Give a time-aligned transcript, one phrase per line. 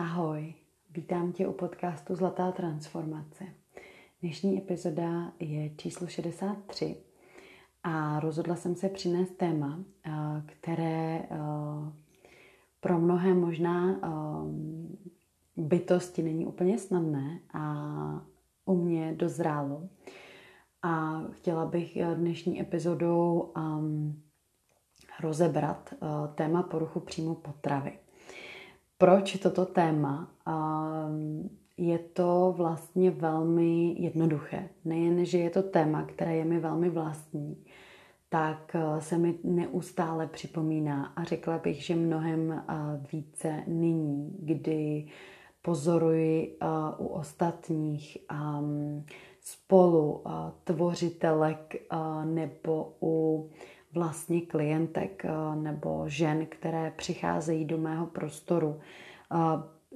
[0.00, 0.54] Ahoj,
[0.90, 3.44] vítám tě u podcastu Zlatá transformace.
[4.20, 6.96] Dnešní epizoda je číslo 63
[7.82, 10.10] a rozhodla jsem se přinést téma, eh,
[10.46, 11.28] které eh,
[12.80, 14.08] pro mnohé možná eh,
[15.56, 17.74] bytosti není úplně snadné a
[18.64, 19.88] u mě dozrálo.
[20.82, 23.52] A chtěla bych dnešní epizodou
[25.22, 25.94] rozebrat
[26.34, 27.98] téma poruchu příjmu potravy.
[29.00, 30.28] Proč toto téma?
[31.76, 34.68] Je to vlastně velmi jednoduché.
[34.84, 37.64] Nejen, že je to téma, které je mi velmi vlastní,
[38.28, 42.74] tak eh, se mi neustále připomíná a řekla bych, že mnohem eh,
[43.12, 45.06] více nyní, kdy
[45.62, 46.66] pozoruji eh,
[46.98, 48.18] u ostatních
[49.40, 50.24] spolu
[50.64, 51.74] tvořitelek
[52.24, 53.50] nebo u
[53.94, 58.80] vlastně klientek eh, nebo žen, které přicházejí do mého prostoru.
[59.34, 59.38] Eh,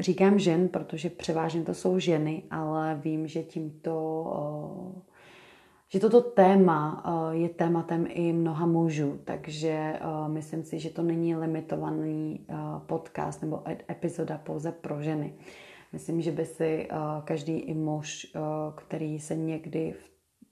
[0.01, 3.97] říkám žen, protože převážně to jsou ženy, ale vím, že tímto,
[4.99, 5.15] eh,
[5.89, 12.47] že toto téma je tématem i mnoha mužů, takže myslím si, že to není limitovaný
[12.87, 15.35] podcast nebo epizoda pouze pro ženy.
[15.93, 16.89] Myslím, že by si
[17.25, 18.37] každý i muž,
[18.77, 19.95] který se někdy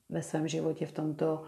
[0.09, 1.43] ve svém životě v tomto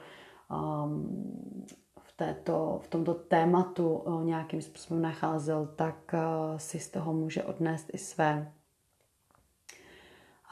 [2.17, 6.19] této, v tomto tématu eh, nějakým způsobem nacházel, tak eh,
[6.57, 8.53] si z toho může odnést i své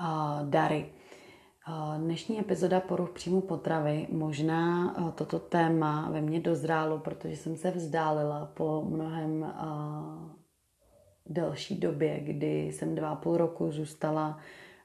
[0.00, 0.05] eh,
[0.44, 0.92] dary.
[1.98, 8.46] Dnešní epizoda poruch příjmu potravy možná toto téma ve mně dozrálo, protože jsem se vzdálila
[8.55, 9.52] po mnohem
[11.27, 14.38] delší době, kdy jsem dva půl roku zůstala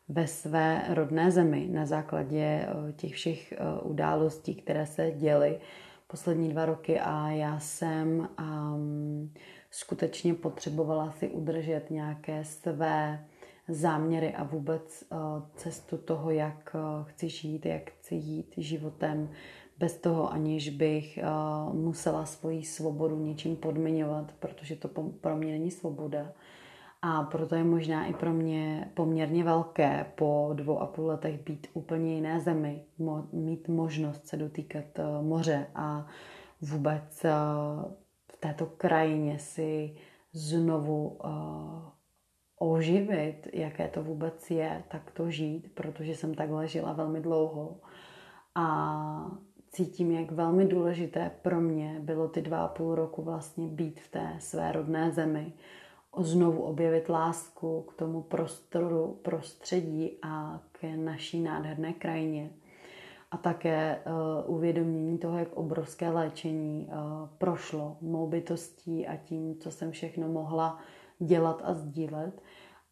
[0.10, 5.60] ve své rodné zemi na základě těch všech událostí, které se děly
[6.08, 9.34] poslední dva roky a já jsem um,
[9.72, 13.26] skutečně potřebovala si udržet nějaké své
[13.68, 15.18] záměry a vůbec uh,
[15.56, 19.30] cestu toho, jak uh, chci žít, jak chci jít životem
[19.78, 24.88] bez toho, aniž bych uh, musela svoji svobodu něčím podmiňovat, protože to
[25.22, 26.34] pro mě není svoboda.
[27.02, 31.68] A proto je možná i pro mě poměrně velké po dvou a půl letech být
[31.74, 36.08] úplně jiné zemi, mo- mít možnost se dotýkat uh, moře a
[36.62, 37.92] vůbec uh,
[38.32, 39.96] v této krajině si
[40.34, 41.30] znovu uh,
[42.60, 47.80] oživit, jaké to vůbec je, tak to žít, protože jsem takhle žila velmi dlouho.
[48.56, 49.32] A
[49.72, 54.12] cítím, jak velmi důležité pro mě bylo ty dva a půl roku vlastně být v
[54.12, 55.54] té své rodné zemi
[56.24, 62.50] znovu objevit lásku k tomu prostoru, prostředí a k naší nádherné krajině.
[63.32, 64.00] A také
[64.46, 66.94] uh, uvědomění toho, jak obrovské léčení uh,
[67.38, 70.78] prošlo mou bytostí a tím, co jsem všechno mohla
[71.20, 72.42] dělat a sdílet.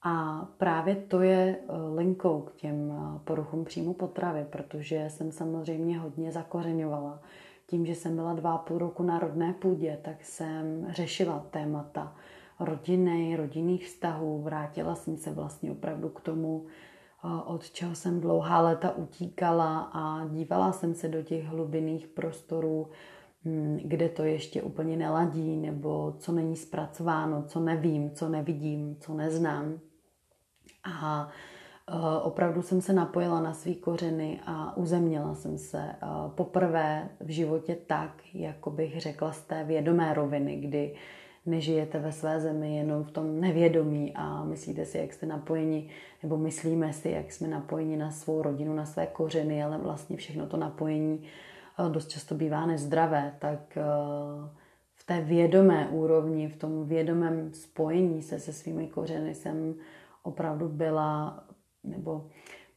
[0.03, 2.93] A právě to je uh, linkou k těm
[3.23, 7.21] poruchům příjmu potravy, protože jsem samozřejmě hodně zakořeňovala.
[7.67, 12.15] Tím, že jsem byla dva půl roku na rodné půdě, tak jsem řešila témata
[12.59, 14.41] rodiny, rodinných vztahů.
[14.41, 20.27] Vrátila jsem se vlastně opravdu k tomu, eh, od čeho jsem dlouhá léta utíkala a
[20.27, 22.89] dívala jsem se do těch hlubinných prostorů,
[23.45, 29.13] hm, kde to ještě úplně neladí, nebo co není zpracováno, co nevím, co nevidím, co
[29.13, 29.79] neznám.
[31.01, 31.29] A
[31.89, 37.29] eh, opravdu jsem se napojila na svý kořeny a uzemnila jsem se eh, poprvé v
[37.29, 40.95] životě tak, jako bych řekla z té vědomé roviny, kdy
[41.45, 45.89] nežijete ve své zemi jenom v tom nevědomí a myslíte si, jak jste napojeni,
[46.23, 50.47] nebo myslíme si, jak jsme napojeni na svou rodinu, na své kořeny, ale vlastně všechno
[50.47, 51.23] to napojení
[51.79, 53.83] eh, dost často bývá nezdravé, tak eh,
[54.95, 59.75] v té vědomé úrovni, v tom vědomém spojení se se svými kořeny jsem
[60.23, 61.43] opravdu byla,
[61.83, 62.27] nebo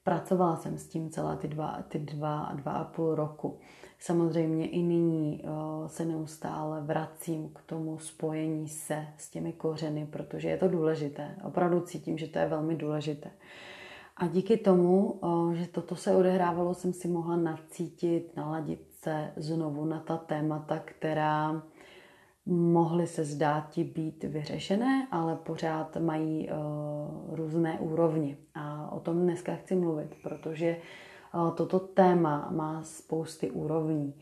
[0.04, 3.58] pracovala jsem s tím celá ty dva, ty dva, dva a půl roku.
[3.98, 5.48] Samozřejmě i nyní eh,
[5.88, 11.36] se neustále vracím k tomu spojení se s těmi kořeny, protože je to důležité.
[11.44, 13.30] Opravdu cítím, že to je velmi důležité.
[14.16, 19.84] A díky tomu, eh, že toto se odehrávalo, jsem si mohla nacítit, naladit se znovu
[19.84, 21.62] na ta témata, která
[22.48, 28.36] mohly se zdát být vyřešené, ale pořád mají uh, různé úrovně.
[28.54, 30.76] A o tom dneska chci mluvit, protože
[31.54, 34.14] toto téma má spousty úrovní.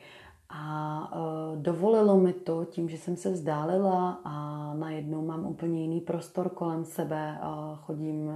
[0.48, 6.00] A e, dovolilo mi to tím, že jsem se vzdálila a najednou mám úplně jiný
[6.00, 7.38] prostor kolem sebe.
[7.76, 8.32] Chodím,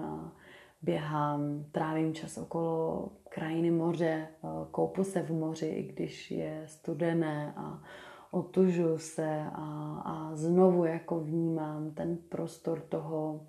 [0.83, 4.29] běhám, trávím čas okolo krajiny moře,
[4.71, 7.83] koupu se v moři, i když je studené a
[8.31, 13.41] otužu se a, a znovu jako vnímám ten prostor toho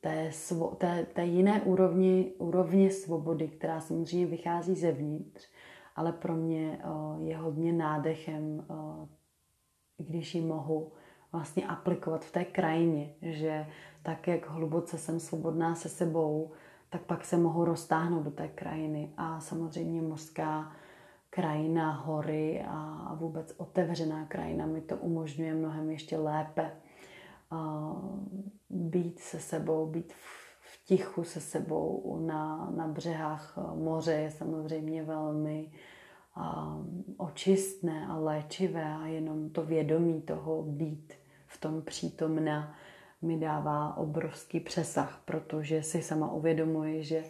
[0.00, 5.48] té, svo, té, té jiné úrovni, úrovně svobody, která samozřejmě vychází zevnitř,
[5.96, 6.78] ale pro mě
[7.22, 8.66] je hodně nádechem,
[9.96, 10.92] když ji mohu
[11.32, 13.66] vlastně aplikovat v té krajině, že
[14.02, 16.50] tak, jak hluboce jsem svobodná se sebou,
[16.90, 19.12] tak pak se mohu roztáhnout do té krajiny.
[19.16, 20.72] A samozřejmě mořská
[21.30, 26.70] krajina, hory a vůbec otevřená krajina mi to umožňuje mnohem ještě lépe
[28.70, 30.12] být se sebou, být
[30.60, 35.72] v tichu se sebou na, na břehách moře je samozřejmě velmi
[37.16, 41.12] očistné a léčivé a jenom to vědomí toho být
[41.46, 42.74] v tom přítomna
[43.22, 47.24] mi dává obrovský přesah, protože si sama uvědomuji, že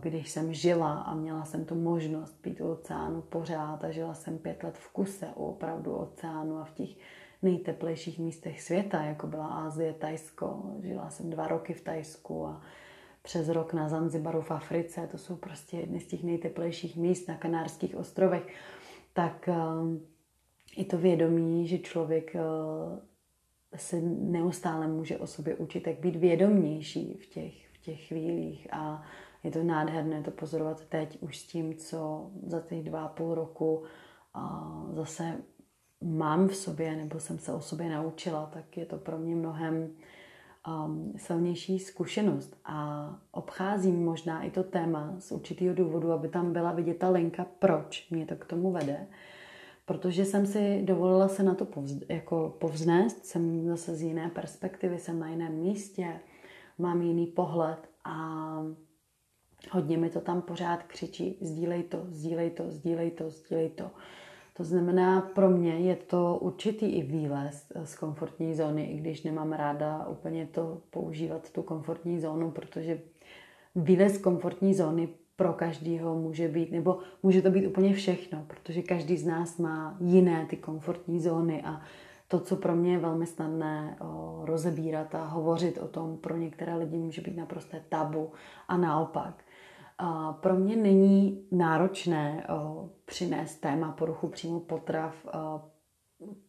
[0.00, 4.38] když jsem žila a měla jsem tu možnost být u oceánu pořád a žila jsem
[4.38, 6.90] pět let v kuse u opravdu oceánu a v těch
[7.42, 10.62] nejteplejších místech světa, jako byla Ázie, Tajsko.
[10.82, 12.62] Žila jsem dva roky v Tajsku a
[13.22, 15.08] přes rok na Zanzibaru v Africe.
[15.10, 18.54] To jsou prostě jedny z těch nejteplejších míst na Kanárských ostrovech.
[19.12, 19.48] Tak
[20.76, 22.36] i to vědomí, že člověk
[23.76, 29.02] se neustále může o sobě učit, jak být vědomější v těch, v těch chvílích a
[29.44, 33.34] je to nádherné to pozorovat teď už s tím, co za těch dva a půl
[33.34, 33.84] roku
[34.34, 35.42] a zase
[36.00, 39.90] mám v sobě, nebo jsem se o sobě naučila, tak je to pro mě mnohem
[40.68, 42.56] um, silnější zkušenost.
[42.64, 47.46] A obcházím možná i to téma z určitého důvodu, aby tam byla vidět ta linka,
[47.58, 49.06] proč mě to k tomu vede
[49.90, 54.98] protože jsem si dovolila se na to povz, jako povznést, jsem zase z jiné perspektivy,
[54.98, 56.20] jsem na jiném místě,
[56.78, 58.14] mám jiný pohled a
[59.70, 63.84] hodně mi to tam pořád křičí, sdílej to, sdílej to, sdílej to, sdílej to.
[63.84, 63.90] To
[64.64, 70.06] znamená, pro mě je to určitý i výlez z komfortní zóny, i když nemám ráda
[70.08, 73.00] úplně to používat, tu komfortní zónu, protože
[73.74, 78.82] výlez z komfortní zóny pro každého může být, nebo může to být úplně všechno, protože
[78.82, 81.80] každý z nás má jiné ty komfortní zóny a
[82.28, 86.76] to, co pro mě je velmi snadné o, rozebírat a hovořit o tom, pro některé
[86.76, 88.32] lidi může být naprosté tabu
[88.68, 89.44] a naopak.
[90.40, 95.62] Pro mě není náročné o, přinést téma poruchu příjmu potrav o,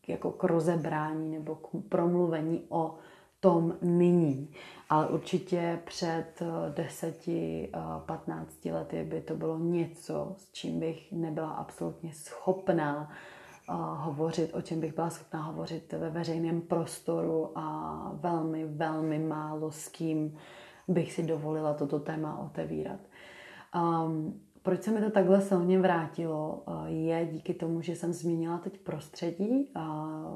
[0.08, 2.96] jako k rozebrání nebo k promluvení o
[3.42, 4.50] tom nyní.
[4.90, 6.44] Ale určitě před
[6.76, 14.54] 10-15 eh, lety by to bylo něco, s čím bych nebyla absolutně schopná eh, hovořit,
[14.54, 20.38] o čem bych byla schopná hovořit ve veřejném prostoru a velmi, velmi málo s kým
[20.88, 23.00] bych si dovolila toto téma otevírat.
[23.76, 28.58] Um, proč se mi to takhle silně vrátilo, eh, je díky tomu, že jsem změnila
[28.58, 29.72] teď prostředí.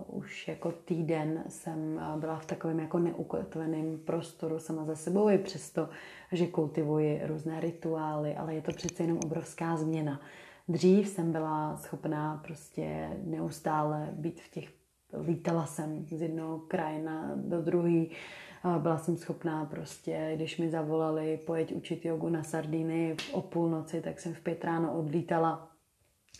[0.07, 5.37] Už jako týden jsem eh, byla v takovém jako neukotveném prostoru sama za sebou, i
[5.37, 5.89] přesto,
[6.31, 10.21] že kultivuji různé rituály, ale je to přece jenom obrovská změna.
[10.67, 14.69] Dřív jsem byla schopná prostě neustále být v těch,
[15.27, 18.05] lítala jsem z jednoho krajina do druhého,
[18.77, 24.19] byla jsem schopná prostě, když mi zavolali pojeď učit jogu na Sardiny o půlnoci, tak
[24.19, 25.69] jsem v pět ráno odlítala.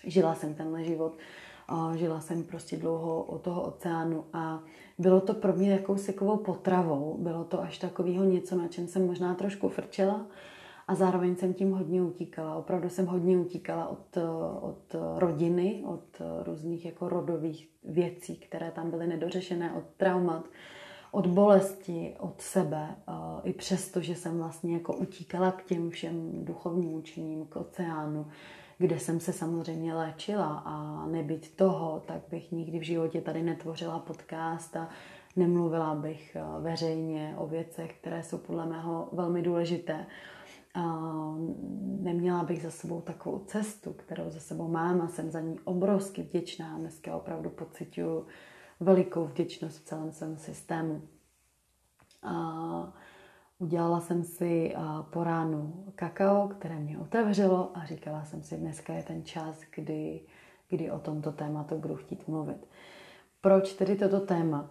[0.04, 1.18] Žila jsem tenhle život.
[1.96, 4.64] Žila jsem prostě dlouho od toho oceánu a
[4.98, 7.18] bylo to pro mě jakousi takovou potravou.
[7.20, 10.26] Bylo to až takového něco, na čem jsem možná trošku frčela
[10.88, 12.56] a zároveň jsem tím hodně utíkala.
[12.56, 14.18] Opravdu jsem hodně utíkala od,
[14.62, 20.46] od rodiny, od různých jako rodových věcí, které tam byly nedořešené, od traumat,
[21.16, 22.96] od bolesti, od sebe,
[23.44, 28.28] i přesto, že jsem vlastně jako utíkala k těm všem duchovním učením, k oceánu,
[28.78, 34.00] kde jsem se samozřejmě léčila a nebyt toho, tak bych nikdy v životě tady netvořila
[34.00, 34.90] podcast a
[35.36, 40.06] nemluvila bych veřejně o věcech, které jsou podle mého velmi důležité.
[42.00, 46.22] Neměla bych za sebou takovou cestu, kterou za sebou mám a jsem za ní obrovsky
[46.24, 46.78] vděčná.
[46.78, 48.26] Dneska opravdu pocituju
[48.80, 51.02] velikou vděčnost v celém svém systému.
[52.24, 52.94] A
[53.60, 54.76] udělala jsem si
[55.10, 60.22] po ránu kakao, které mě otevřelo a říkala jsem si, dneska je ten čas, kdy,
[60.70, 62.68] kdy o tomto tématu budu chtít mluvit.
[63.42, 64.70] Proč tedy toto téma?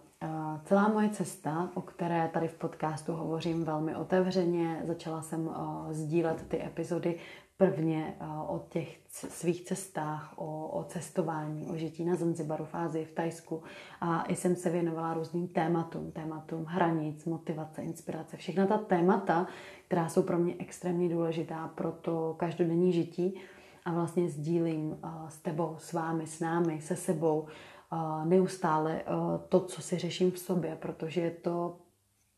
[0.63, 5.49] Celá moje cesta, o které tady v podcastu hovořím velmi otevřeně, začala jsem
[5.91, 7.19] sdílet ty epizody
[7.57, 13.05] prvně eh, o těch svých cestách, o, o cestování, o žití na Zanzibaru, v Ázii,
[13.05, 13.63] v Tajsku
[14.01, 19.47] a i jsem se věnovala různým tématům, tématům hranic, motivace, inspirace, všechna ta témata,
[19.87, 23.39] která jsou pro mě extrémně důležitá pro to každodenní žití.
[23.85, 29.01] A vlastně sdílím eh, s tebou, s vámi, s námi, se sebou eh, neustále
[29.49, 31.77] to, co si řeším v sobě, protože to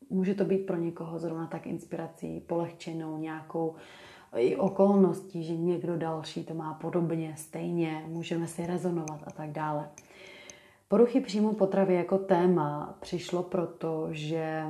[0.09, 3.75] může to být pro někoho zrovna tak inspirací, polehčenou nějakou
[4.35, 9.89] i okolností, že někdo další to má podobně, stejně, můžeme si rezonovat a tak dále.
[10.87, 14.63] Poruchy příjmu potravy jako téma přišlo proto, že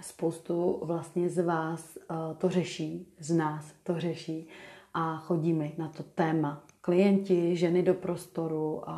[0.00, 4.48] spoustu vlastně z vás eh, to řeší, z nás to řeší
[4.94, 6.62] a chodíme na to téma.
[6.80, 8.96] Klienti, ženy do prostoru a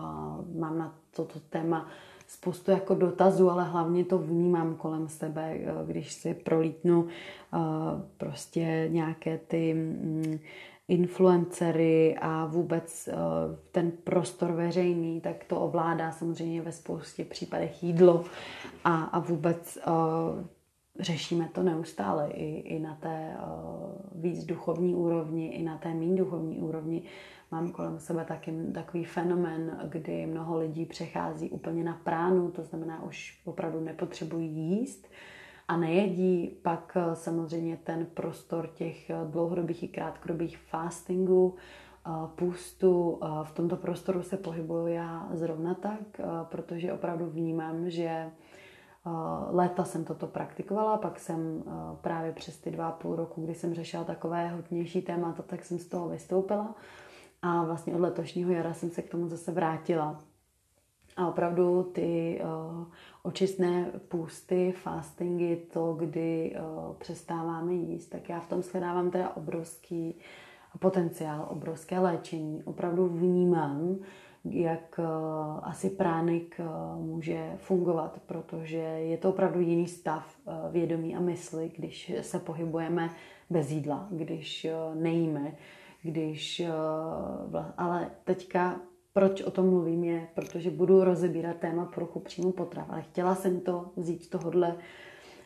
[0.55, 1.89] mám na toto téma
[2.27, 7.59] spoustu jako dotazů, ale hlavně to vnímám kolem sebe, eh, když si prolítnu eh,
[8.17, 10.39] prostě nějaké ty mm,
[10.89, 13.09] influencery a vůbec
[13.73, 18.25] ten prostor veřejný, tak to ovládá samozřejmě ve spoustě případech jídlo
[18.85, 19.79] a, a vůbec
[21.01, 26.17] řešíme to neustále i, i na té uh, víc duchovní úrovni, i na té méně
[26.17, 27.03] duchovní úrovni.
[27.57, 33.03] Mám kolem sebe taky takový fenomen, kdy mnoho lidí přechází úplně na pránu, to znamená,
[33.03, 35.07] už opravdu nepotřebují jíst
[35.69, 36.59] a nejedí.
[36.63, 41.55] Pak uh, samozřejmě ten prostor těch dlouhodobých i krátkodobých fastingů,
[42.07, 48.31] uh, půstu, v tomto prostoru se pohybuju já zrovna tak, protože opravdu vnímám, že
[49.51, 51.65] Léta jsem toto praktikovala, pak jsem
[52.01, 55.87] právě přes ty dva půl roku, kdy jsem řešila takové hodnější témata, tak jsem z
[55.87, 56.75] toho vystoupila
[57.43, 60.21] a vlastně od letošního jara jsem se k tomu zase vrátila.
[61.17, 62.85] A opravdu ty uh,
[63.23, 70.15] očistné půsty, fastingy, to, kdy uh, přestáváme jíst, tak já v tom shledávám teda obrovský
[70.79, 72.63] potenciál, obrovské léčení.
[72.65, 73.99] Opravdu vnímám,
[74.51, 75.05] jak eh,
[75.63, 76.65] asi pránik eh,
[76.99, 83.11] může fungovat, protože je to opravdu jiný stav eh, vědomí a mysli, když se pohybujeme
[83.51, 85.53] bez jídla, když nejíme,
[86.03, 86.63] když...
[87.77, 88.81] Ale teďka
[89.13, 93.61] proč o tom mluvím je, protože budu rozebírat téma poruchu příjmu potrav, ale chtěla jsem
[93.61, 94.77] to vzít z tohohle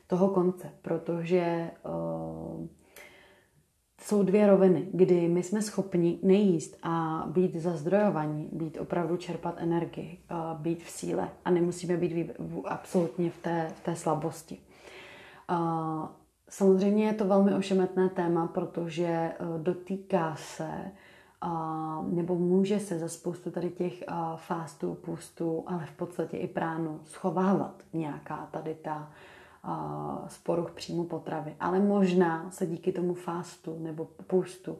[0.07, 2.67] toho konce, protože uh,
[4.01, 10.21] jsou dvě roviny, kdy my jsme schopni nejíst a být zazdrojovaní, být opravdu čerpat energii,
[10.59, 12.31] být v síle a nemusíme být
[12.65, 14.59] absolutně v té, v té slabosti.
[16.51, 20.71] Samozřejmě je to velmi ošemetné téma, protože e, dotýká se
[22.11, 24.05] nebo může se za spoustu tady těch
[24.37, 29.11] fastů, pustů, ale v podstatě i pránu schovávat nějaká tady ta
[30.27, 31.57] z poruch příjmu potravy.
[31.61, 34.79] Ale možná se díky tomu fastu nebo pustu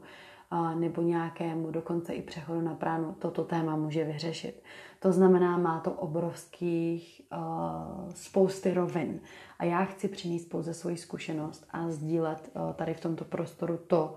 [0.75, 4.63] nebo nějakému dokonce i přechodu na pránu toto téma může vyřešit.
[4.99, 9.19] To znamená, má to obrovských uh, spousty rovin.
[9.59, 14.15] A já chci přinést pouze svoji zkušenost a sdílet uh, tady v tomto prostoru to,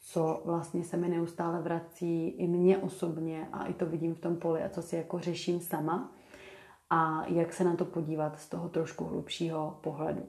[0.00, 4.36] co vlastně se mi neustále vrací i mně osobně a i to vidím v tom
[4.36, 6.12] poli a co si jako řeším sama
[6.90, 10.22] a jak se na to podívat z toho trošku hlubšího pohledu.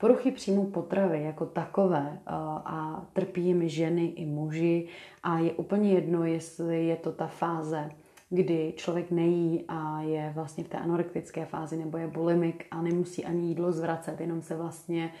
[0.00, 4.88] Poruchy příjmu potravy jako takové a trpí jim ženy i muži
[5.22, 7.90] a je úplně jedno, jestli je to ta fáze,
[8.30, 13.24] kdy člověk nejí a je vlastně v té anorektické fázi nebo je bulimik a nemusí
[13.24, 15.12] ani jídlo zvracet, jenom se vlastně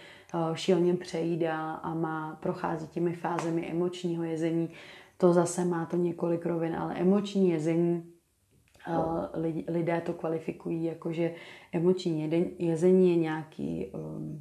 [0.54, 4.70] šíleně přejídá a má, prochází těmi fázemi emočního jezení.
[5.16, 8.04] To zase má to několik rovin, ale emoční jezení
[9.68, 11.34] lidé to kvalifikují jako, že
[11.72, 14.38] emoční jezení je nějaký um,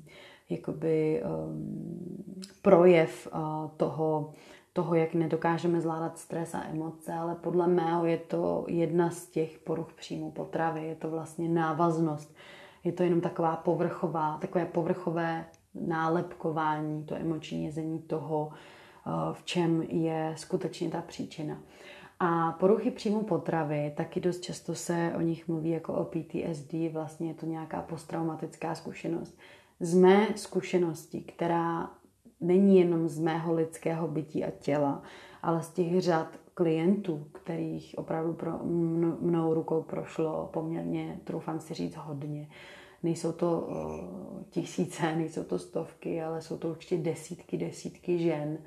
[0.49, 2.23] jakoby um,
[2.61, 4.33] projev uh, toho,
[4.73, 9.59] toho, jak nedokážeme zvládat stres a emoce, ale podle mého je to jedna z těch
[9.59, 10.87] poruch příjmu potravy.
[10.87, 12.35] Je to vlastně návaznost.
[12.83, 19.81] Je to jenom taková povrchová, takové povrchové nálepkování, to emoční jezení toho, uh, v čem
[19.81, 21.57] je skutečně ta příčina.
[22.19, 27.27] A poruchy příjmu potravy, taky dost často se o nich mluví jako o PTSD, vlastně
[27.27, 29.37] je to nějaká posttraumatická zkušenost.
[29.79, 31.91] Z mé zkušenosti, která
[32.41, 35.01] není jenom z mého lidského bytí a těla,
[35.41, 38.51] ale z těch řad klientů, kterých opravdu pro
[39.19, 42.49] mnou rukou prošlo poměrně, troufám si říct, hodně.
[43.03, 43.69] Nejsou to
[44.49, 48.57] tisíce, nejsou to stovky, ale jsou to určitě desítky, desítky žen,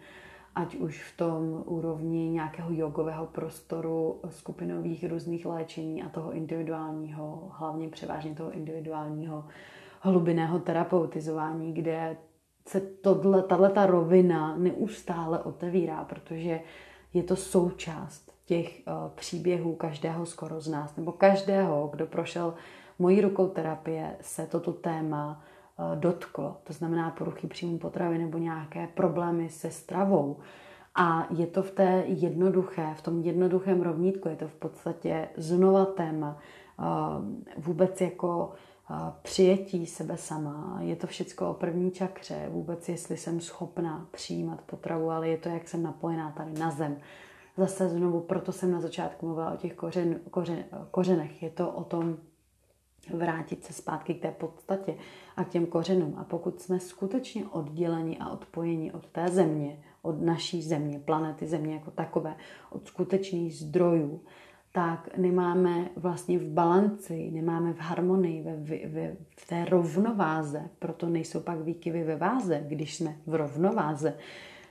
[0.55, 7.89] ať už v tom úrovni nějakého jogového prostoru, skupinových různých léčení a toho individuálního, hlavně
[7.89, 9.45] převážně toho individuálního
[10.03, 12.17] hlubinného terapeutizování, kde
[12.69, 12.81] se
[13.49, 16.61] tahle ta rovina neustále otevírá, protože
[17.15, 22.55] je to součást těch uh, příběhů každého skoro z nás, nebo každého, kdo prošel
[22.99, 25.45] mojí rukou terapie, se toto téma
[25.79, 30.37] Eh, dotklo, to znamená poruchy příjmu potravy nebo nějaké problémy se stravou.
[30.95, 35.85] A je to v té jednoduché, v tom jednoduchém rovnítku, je to v podstatě znova
[35.85, 36.39] téma
[36.81, 36.85] eh,
[37.57, 38.53] vůbec jako
[39.23, 40.79] přijetí sebe sama.
[40.81, 45.49] Je to všechno o první čakře, vůbec jestli jsem schopná přijímat potravu, ale je to,
[45.49, 46.97] jak jsem napojená tady na zem.
[47.57, 51.43] Zase znovu, proto jsem na začátku mluvila o těch kořen, kořen, kořenech.
[51.43, 52.17] Je to o tom
[53.15, 54.95] vrátit se zpátky k té podstatě
[55.37, 56.15] a k těm kořenům.
[56.19, 61.75] A pokud jsme skutečně odděleni a odpojeni od té země, od naší země, planety země
[61.75, 62.37] jako takové,
[62.71, 64.21] od skutečných zdrojů,
[64.73, 68.57] tak nemáme vlastně v balanci, nemáme v harmonii, ve,
[68.89, 74.17] ve, v té rovnováze, proto nejsou pak výkyvy ve váze, když jsme v rovnováze,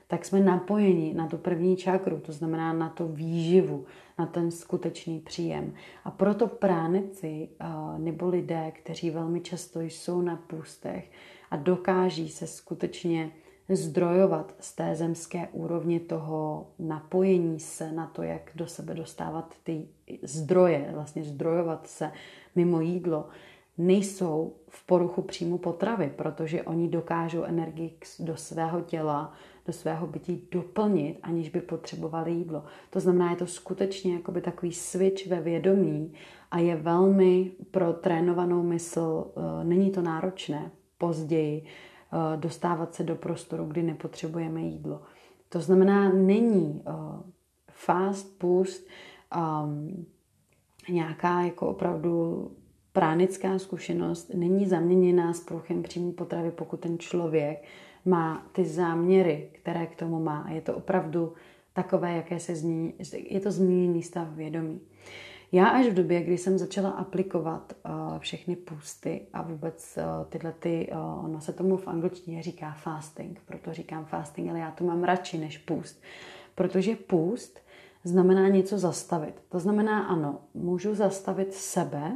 [0.08, 3.86] tak jsme napojeni na tu první čakru, to znamená na to výživu,
[4.20, 5.74] na ten skutečný příjem.
[6.04, 7.50] A proto pránici
[7.98, 11.12] nebo lidé, kteří velmi často jsou na půstech
[11.52, 13.32] a dokáží se skutečně
[13.76, 19.88] zdrojovat z té zemské úrovně toho napojení se na to, jak do sebe dostávat ty
[20.24, 22.12] zdroje, vlastně zdrojovat se
[22.56, 23.28] mimo jídlo,
[23.78, 29.34] nejsou v poruchu příjmu potravy, protože oni dokážou energii do svého těla,
[29.66, 32.64] do svého bytí doplnit, aniž by potřebovali jídlo.
[32.90, 36.14] To znamená, je to skutečně jakoby takový switch ve vědomí
[36.52, 41.66] a je velmi pro trénovanou mysl, eh, není to náročné později
[42.36, 45.02] dostávat se do prostoru, kdy nepotřebujeme jídlo.
[45.50, 46.92] To znamená, není eh,
[47.72, 48.88] fast půst
[49.64, 50.06] um,
[50.90, 52.52] nějaká jako opravdu
[52.94, 57.64] pránická zkušenost, není zaměněná s pruchem příjmu potravy, pokud ten člověk
[58.06, 60.42] má ty záměry, které k tomu má.
[60.42, 61.34] A je to opravdu
[61.74, 64.82] takové, jaké se zní, je to zmíněný stav vědomí.
[65.52, 70.52] Já až v době, kdy jsem začala aplikovat uh, všechny půsty a vůbec uh, tyhle
[70.52, 74.84] ty, uh, ono se tomu v angličtině říká fasting, proto říkám fasting, ale já to
[74.84, 76.02] mám radši než půst.
[76.56, 77.60] Protože půst
[78.04, 79.42] znamená něco zastavit.
[79.50, 82.12] To znamená, ano, můžu zastavit sebe,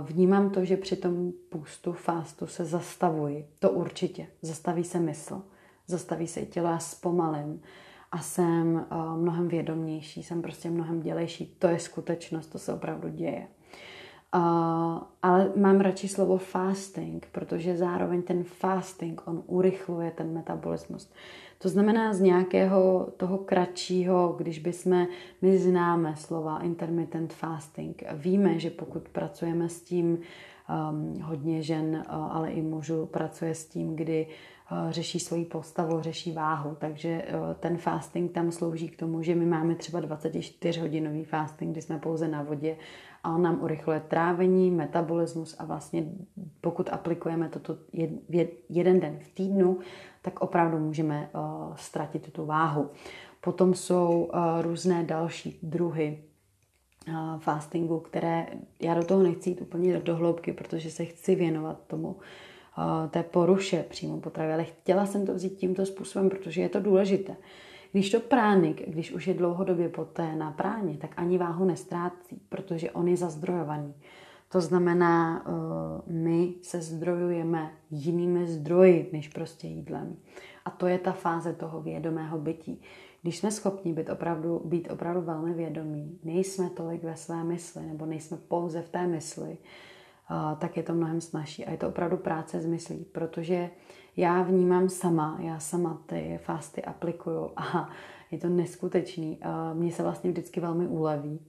[0.00, 3.48] vnímám to, že při tom půstu, fástu se zastavuji.
[3.58, 4.26] To určitě.
[4.42, 5.42] Zastaví se mysl,
[5.86, 7.62] zastaví se tělo, já zpomalím
[8.12, 11.56] a jsem eh, mnohem vědomější, jsem prostě mnohem dělejší.
[11.58, 13.46] To je skutečnost, to se opravdu děje.
[14.34, 14.42] Uh,
[15.22, 21.12] ale mám radši slovo fasting, protože zároveň ten fasting, on urychluje ten metabolismus.
[21.58, 25.06] To znamená z nějakého toho kratšího, když bychom,
[25.42, 30.18] my známe slova intermittent fasting, víme, že pokud pracujeme s tím,
[30.90, 34.26] um, hodně žen, uh, ale i mužů pracuje s tím, kdy
[34.90, 36.76] řeší svoji postavu, řeší váhu.
[36.78, 41.82] Takže uh, ten fasting tam slouží k tomu, že my máme třeba 24-hodinový fasting, kdy
[41.82, 42.76] jsme pouze na vodě
[43.24, 46.04] a on nám urychluje trávení, metabolismus a vlastně
[46.60, 47.76] pokud aplikujeme toto
[48.68, 49.78] jeden den v týdnu,
[50.22, 52.90] tak opravdu můžeme uh, ztratit tu váhu.
[53.40, 54.30] Potom jsou
[54.60, 56.22] různé další druhy
[57.08, 58.46] uh, fastingu, které
[58.80, 62.16] já do toho nechci jít úplně do hloubky, protože se chci věnovat tomu
[63.10, 67.36] té poruše přímo potravy, ale chtěla jsem to vzít tímto způsobem, protože je to důležité.
[67.92, 72.90] Když to pránik, když už je dlouhodobě poté na práně, tak ani váhu nestrácí, protože
[72.90, 73.94] on je zazdrojovaný.
[74.48, 80.16] To znamená, eh, my se zdrojujeme jinými zdroji než prostě jídlem.
[80.64, 82.80] A to je ta fáze toho vědomého bytí.
[83.22, 88.06] Když jsme schopni být opravdu, být opravdu velmi vědomí, nejsme tolik ve své mysli, nebo
[88.06, 89.91] nejsme pouze v té mysli, eh,
[90.58, 91.64] tak je to mnohem snažší.
[91.64, 93.70] A je to opravdu práce s myslí, protože
[94.16, 97.88] já vnímám sama, já sama ty fasty aplikuju a
[98.30, 99.40] je to neskutečný.
[99.72, 101.40] Mně se vlastně vždycky velmi uleví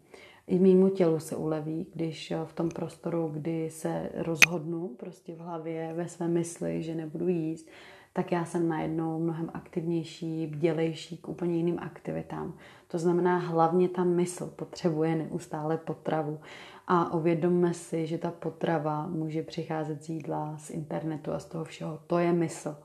[0.48, 5.40] i mýmu tělu se uleví, když eh, v tom prostoru, kdy se rozhodnu prostě v
[5.40, 7.68] hlavě, ve své mysli, že nebudu jíst,
[8.14, 12.54] tak já jsem najednou mnohem aktivnější, bdělejší k úplně jiným aktivitám.
[12.88, 16.40] To znamená, hlavně ta mysl potřebuje neustále potravu.
[16.88, 21.64] A uvědomme si, že ta potrava může přicházet z jídla, z internetu a z toho
[21.64, 22.00] všeho.
[22.08, 22.78] To je mysl.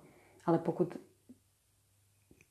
[0.47, 0.97] Ale pokud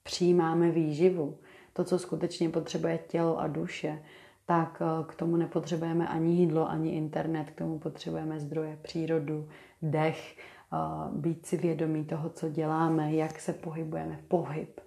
[0.04, 1.38] přijímáme výživu,
[1.74, 4.04] to, co skutečně potřebuje tělo a duše,
[4.46, 9.50] tak eh, k tomu nepotřebujeme ani jídlo, ani internet, k tomu potřebujeme zdroje, přírodu,
[9.82, 10.78] dech, eh,
[11.12, 14.82] být si vědomí toho, co děláme, jak se pohybujeme, pohyb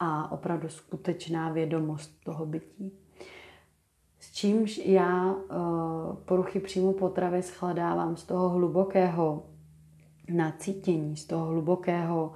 [0.00, 3.07] a opravdu skutečná vědomost toho bytí.
[4.20, 5.54] S čímž já eh,
[6.24, 9.42] poruchy příjmu potravy shledávám z toho hlubokého
[10.28, 12.32] nacítění, z toho hlubokého,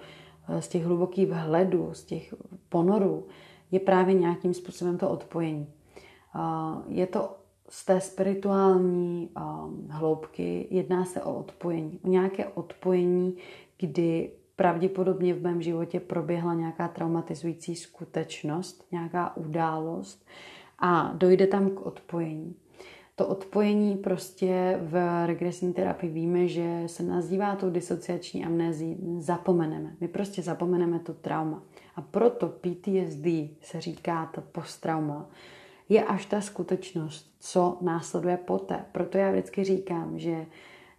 [0.61, 2.35] z těch hlubokých vhledů, z těch
[2.69, 3.27] ponorů,
[3.71, 5.67] je právě nějakým způsobem to odpojení.
[6.89, 7.37] Je to
[7.69, 9.31] z té spirituální
[9.89, 12.01] hloubky, jedná se o odpojení.
[12.05, 13.37] O nějaké odpojení,
[13.79, 20.27] kdy pravděpodobně v mém životě proběhla nějaká traumatizující skutečnost, nějaká událost
[20.83, 22.55] a dojde tam k odpojení.
[23.17, 28.97] To odpojení prostě v regresní terapii víme, že se nazývá to disociační amnézí.
[29.19, 29.97] Zapomeneme.
[30.01, 31.63] My prostě zapomeneme to trauma.
[31.97, 33.27] A proto PTSD
[33.61, 35.31] se říká to posttrauma.
[35.89, 38.85] Je až ta skutečnost, co následuje poté.
[38.93, 40.47] Proto já vždycky říkám, že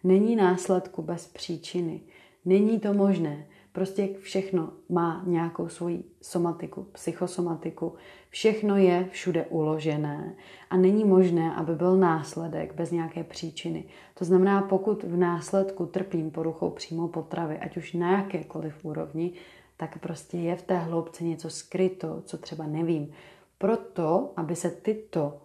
[0.04, 2.02] není následku bez příčiny.
[2.46, 3.46] Není to možné.
[3.74, 7.96] Prostě všechno má nějakou svoji somatiku, psychosomatiku.
[8.30, 10.36] Všechno je všude uložené
[10.70, 13.86] a není možné, aby byl následek bez nějaké příčiny.
[14.14, 19.34] To znamená, pokud v následku trpím poruchou přímo potravy, ať už na jakékoliv úrovni,
[19.78, 23.12] tak prostě je v té hloubce něco skryto, co třeba nevím.
[23.58, 25.38] Proto, aby se tyto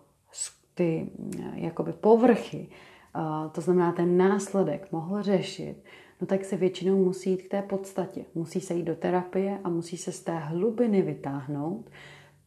[0.74, 1.10] ty
[1.54, 2.68] jakoby povrchy,
[3.52, 5.84] to znamená ten následek, mohl řešit,
[6.20, 8.24] no tak se většinou musí jít k té podstatě.
[8.34, 11.90] Musí se jít do terapie a musí se z té hlubiny vytáhnout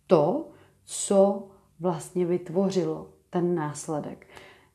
[0.08, 0.50] to,
[0.86, 1.48] co
[1.80, 4.28] vlastně vytvořilo ten následek.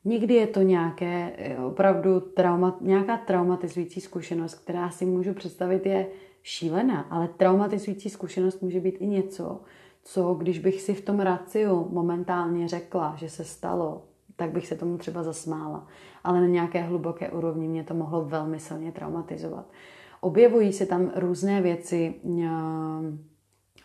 [0.05, 1.33] Někdy je to nějaké
[1.67, 6.07] opravdu trauma, nějaká traumatizující zkušenost, která si můžu představit je
[6.43, 9.61] šílená, ale traumatizující zkušenost může být i něco,
[10.03, 14.05] co když bych si v tom raciu momentálně řekla, že se stalo,
[14.37, 15.87] tak bych se tomu třeba zasmála.
[16.23, 19.65] Ale na nějaké hluboké úrovni mě to mohlo velmi silně traumatizovat.
[20.21, 22.49] Objevují se tam různé věci eh,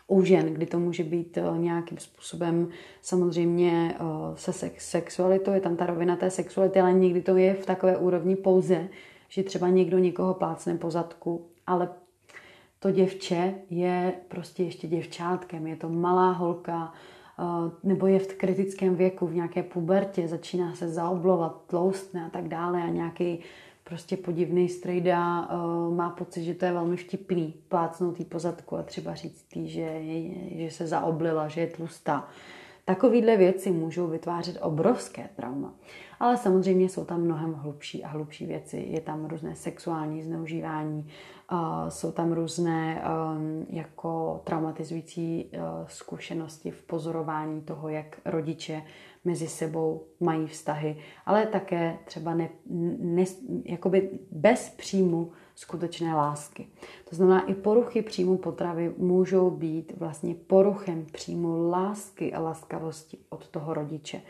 [0.07, 2.67] u žen, kdy to může být eh, nějakým způsobem
[3.01, 4.03] samozřejmě eh,
[4.35, 7.97] se sex, sexualitou, je tam ta rovina té sexuality, ale někdy to je v takové
[7.97, 8.89] úrovni pouze,
[9.29, 11.89] že třeba někdo někoho plácne po zadku, ale
[12.79, 16.93] to děvče je prostě ještě děvčátkem, je to malá holka,
[17.83, 22.83] nebo je v kritickém věku, v nějaké pubertě, začíná se zaoblovat, tloustne a tak dále
[22.83, 23.39] a nějaký
[23.83, 28.83] prostě podivný strejda uh, má pocit, že to je velmi vtipný plácnout jí pozadku a
[28.83, 30.01] třeba říct tý, že,
[30.55, 32.27] že se zaoblila, že je tlustá.
[32.85, 35.73] Takovýhle věci můžou vytvářet obrovské trauma.
[36.19, 38.85] Ale samozřejmě jsou tam mnohem hlubší a hlubší věci.
[38.89, 41.07] Je tam různé sexuální zneužívání,
[41.89, 48.83] jsou tam různé um, jako traumatizující uh, zkušenosti v pozorování toho, jak rodiče
[49.25, 52.49] mezi sebou mají vztahy, ale také třeba ne,
[52.99, 53.23] ne,
[53.65, 56.67] jakoby bez příjmu skutečné lásky.
[57.09, 63.47] To znamená, i poruchy příjmu potravy můžou být vlastně poruchem příjmu lásky a laskavosti od
[63.47, 64.21] toho rodiče.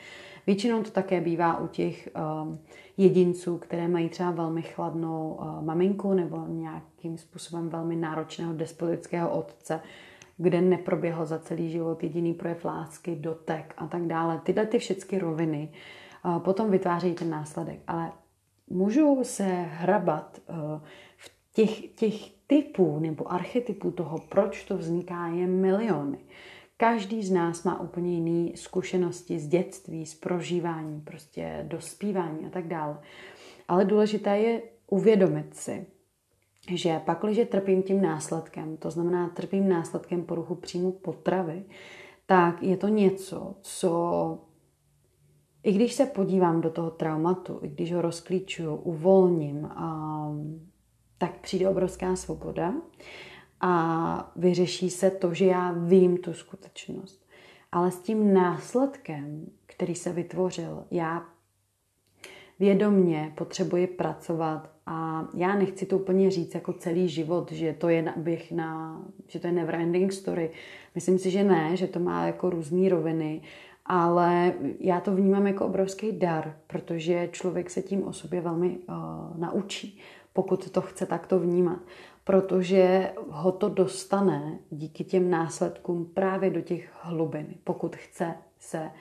[0.47, 2.09] Většinou to také bývá u těch
[2.43, 2.59] um,
[2.97, 9.79] jedinců, které mají třeba velmi chladnou uh, maminku nebo nějakým způsobem velmi náročného despotického otce,
[10.37, 14.41] kde neproběhl za celý život jediný projev lásky, dotek a tak dále.
[14.43, 15.69] Tyhle ty všechny roviny
[16.25, 17.79] uh, potom vytvářejí ten následek.
[17.87, 18.11] Ale
[18.69, 20.55] můžou se hrabat uh,
[21.17, 26.17] v těch, těch typů nebo archetypů toho, proč to vzniká, je miliony.
[26.83, 32.67] Každý z nás má úplně jiné zkušenosti z dětství, z prožívání, prostě dospívání a tak
[32.67, 32.99] dále.
[33.67, 35.85] Ale důležité je uvědomit si,
[36.73, 41.63] že pak, když trpím tím následkem, to znamená trpím následkem poruchu příjmu potravy,
[42.25, 44.39] tak je to něco, co
[45.63, 49.69] i když se podívám do toho traumatu, i když ho rozklíčuju, uvolním,
[51.17, 52.73] tak přijde obrovská svoboda
[53.65, 57.25] a vyřeší se to, že já vím tu skutečnost.
[57.71, 61.25] Ale s tím následkem, který se vytvořil, já
[62.59, 68.13] vědomně potřebuji pracovat a já nechci to úplně říct jako celý život, že to je
[68.17, 70.51] běh na, že to je never ending story.
[70.95, 73.41] Myslím si, že ne, že to má jako různé roviny,
[73.85, 78.95] ale já to vnímám jako obrovský dar, protože člověk se tím o sobě velmi uh,
[79.37, 79.99] naučí,
[80.33, 81.79] pokud to chce takto vnímat
[82.23, 88.91] protože ho to dostane díky těm následkům právě do těch hlubin, pokud chce se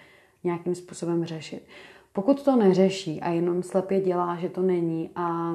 [0.44, 1.66] nějakým způsobem řešit.
[2.12, 5.54] Pokud to neřeší a jenom slepě dělá, že to není a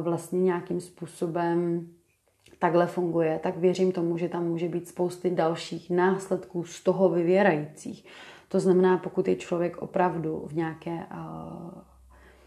[0.00, 1.88] vlastně nějakým způsobem
[2.58, 8.04] takhle funguje, tak věřím tomu, že tam může být spousty dalších následků z toho vyvěrajících.
[8.48, 11.06] To znamená, pokud je člověk opravdu v nějaké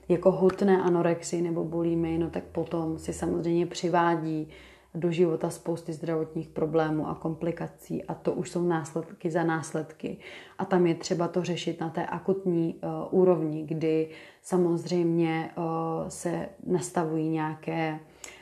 [0.09, 4.47] jako hutné anorexii nebo bulimy, no tak potom si samozřejmě přivádí
[4.95, 10.17] do života spousty zdravotních problémů a komplikací a to už jsou následky za následky.
[10.57, 14.09] A tam je třeba to řešit na té akutní uh, úrovni, kdy
[14.41, 15.63] samozřejmě uh,
[16.07, 17.99] se nastavují nějaké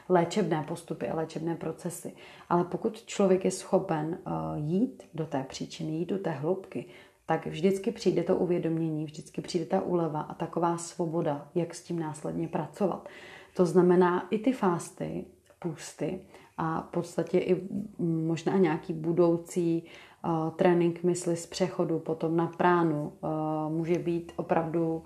[0.10, 2.14] léčebné postupy a léčebné procesy.
[2.50, 6.86] Ale pokud člověk je schopen uh, jít do té příčiny, jít do té hloubky,
[7.26, 12.00] tak vždycky přijde to uvědomění, vždycky přijde ta úleva a taková svoboda, jak s tím
[12.00, 13.10] následně pracovat.
[13.56, 15.26] To znamená i ty fásty,
[15.60, 16.22] půsty
[16.58, 17.68] a v podstatě i
[18.00, 19.84] možná nějaký budoucí
[20.56, 23.14] trénink mysli z přechodu potom na pránu
[23.70, 25.04] může být opravdu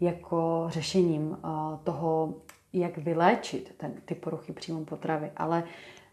[0.00, 1.38] jako řešením
[1.84, 2.34] toho,
[2.80, 5.30] jak vyléčit ten, ty poruchy příjmu potravy.
[5.36, 5.64] Ale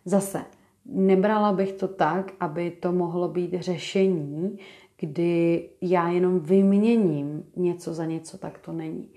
[0.05, 0.45] zase,
[0.85, 4.59] nebrala bych to tak, aby to mohlo být řešení,
[4.97, 9.09] kdy já jenom vyměním něco za něco, tak to není.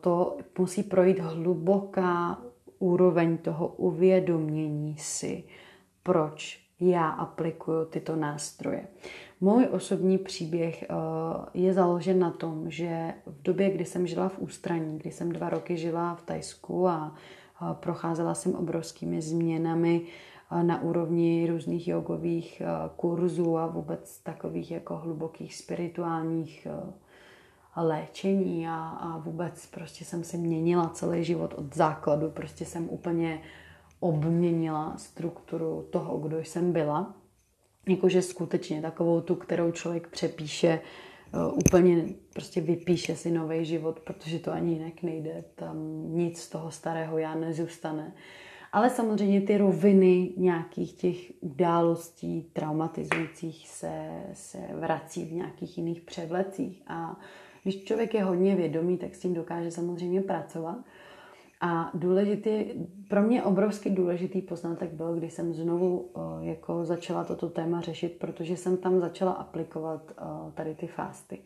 [0.00, 2.42] To musí projít hluboká
[2.78, 5.44] úroveň toho uvědomění si,
[6.02, 8.86] proč já aplikuju tyto nástroje.
[9.40, 10.86] Můj osobní příběh eh,
[11.54, 15.48] je založen na tom, že v době, kdy jsem žila v ústraní, kdy jsem dva
[15.48, 17.16] roky žila v Tajsku a
[17.72, 20.02] procházela jsem obrovskými změnami
[20.50, 26.66] eh, na úrovni různých jogových eh, kurzů a vůbec takových jako hlubokých spirituálních
[27.76, 33.40] léčení a, a vůbec prostě jsem si měnila celý život od základu, prostě jsem úplně
[34.00, 37.14] obměnila strukturu toho, kdo jsem byla.
[37.88, 40.80] Jakože skutečně takovou tu, kterou člověk přepíše, e,
[41.52, 45.44] úplně prostě vypíše si nový život, protože to ani jinak nejde.
[45.54, 45.76] Tam
[46.16, 48.12] nic z toho starého já nezůstane.
[48.72, 56.82] Ale samozřejmě ty roviny nějakých těch událostí traumatizujících se, se vrací v nějakých jiných převlecích.
[56.86, 57.20] A
[57.62, 60.78] když člověk je hodně vědomý, tak s tím dokáže samozřejmě pracovat.
[61.66, 62.64] A důležitý,
[63.08, 68.16] pro mě obrovsky důležitý poznatek byl, když jsem znovu uh, jako začala toto téma řešit,
[68.18, 71.38] protože jsem tam začala aplikovat uh, tady ty fásty.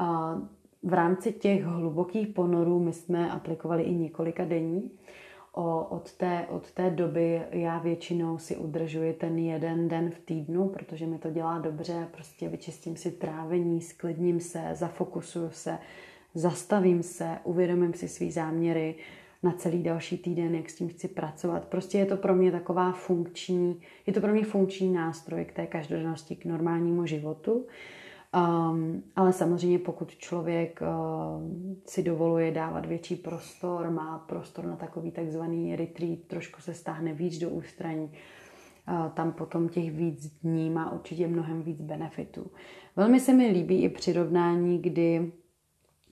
[0.00, 0.40] Uh,
[0.82, 4.90] v rámci těch hlubokých ponorů my jsme aplikovali i několika denní
[5.52, 10.68] o, od, té, od té doby já většinou si udržuji ten jeden den v týdnu,
[10.68, 15.78] protože mi to dělá dobře, prostě vyčistím si trávení, sklidním se, zafokusuju se,
[16.34, 18.94] zastavím se, uvědomím si svý záměry
[19.42, 21.64] na celý další týden, jak s tím chci pracovat.
[21.64, 25.66] Prostě je to pro mě taková funkční, je to pro mě funkční nástroj k té
[25.66, 27.66] každodennosti, k normálnímu životu.
[28.36, 30.88] Um, ale samozřejmě pokud člověk uh,
[31.86, 37.38] si dovoluje dávat větší prostor, má prostor na takový takzvaný retreat, trošku se stáhne víc
[37.38, 42.50] do ústraní, uh, tam potom těch víc dní má určitě mnohem víc benefitů.
[42.96, 45.32] Velmi se mi líbí i přirovnání, kdy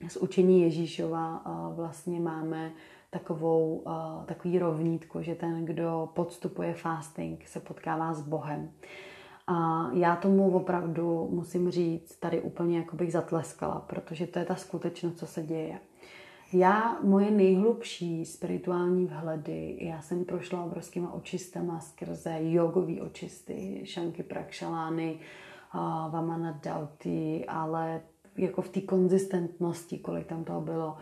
[0.07, 2.71] z učení Ježíšova uh, vlastně máme
[3.09, 8.71] takovou, uh, takový rovnítko, že ten, kdo podstupuje fasting, se potkává s Bohem.
[9.47, 14.55] A já tomu opravdu musím říct, tady úplně jako bych zatleskala, protože to je ta
[14.55, 15.79] skutečnost, co se děje.
[16.53, 25.19] Já, moje nejhlubší spirituální vhledy, já jsem prošla obrovskýma očistama skrze jogový očisty, šanky prakšalány,
[26.09, 28.01] vamana dauty, ale
[28.37, 30.97] jako v té konzistentnosti, kolik tam toho bylo,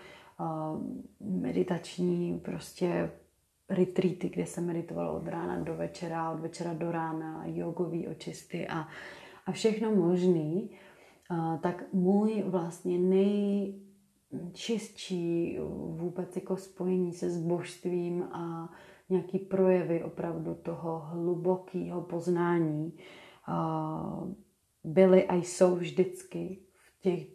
[1.20, 3.12] meditační prostě
[3.70, 8.88] retreaty, kde se meditovalo od rána do večera, od večera do rána, jogový očisty a,
[9.46, 10.70] a všechno možný,
[11.30, 12.98] a, tak můj vlastně
[14.30, 18.74] nejčistší vůbec jako spojení se s božstvím a
[19.10, 22.94] nějaký projevy opravdu toho hlubokého poznání
[23.48, 24.28] a,
[24.84, 27.28] byly a jsou vždycky v těch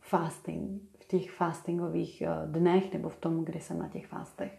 [0.00, 4.58] fasting, těch fastingových dnech nebo v tom, kdy jsem na těch fastech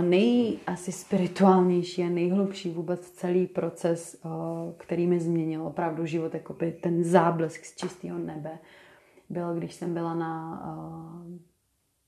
[0.00, 4.22] nej asi spirituálnější a nejhlubší vůbec celý proces,
[4.76, 8.58] který mi změnil opravdu život, jako by ten záblesk z čistého nebe,
[9.30, 10.62] byl, když jsem byla na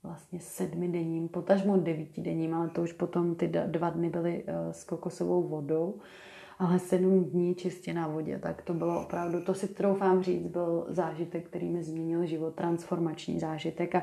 [0.03, 6.01] vlastně sedmidenním, potažmo devítidenním, ale to už potom ty dva dny byly s kokosovou vodou
[6.59, 10.87] ale sedm dní čistě na vodě, tak to bylo opravdu, to si troufám říct, byl
[10.89, 14.03] zážitek, který mi změnil život, transformační zážitek a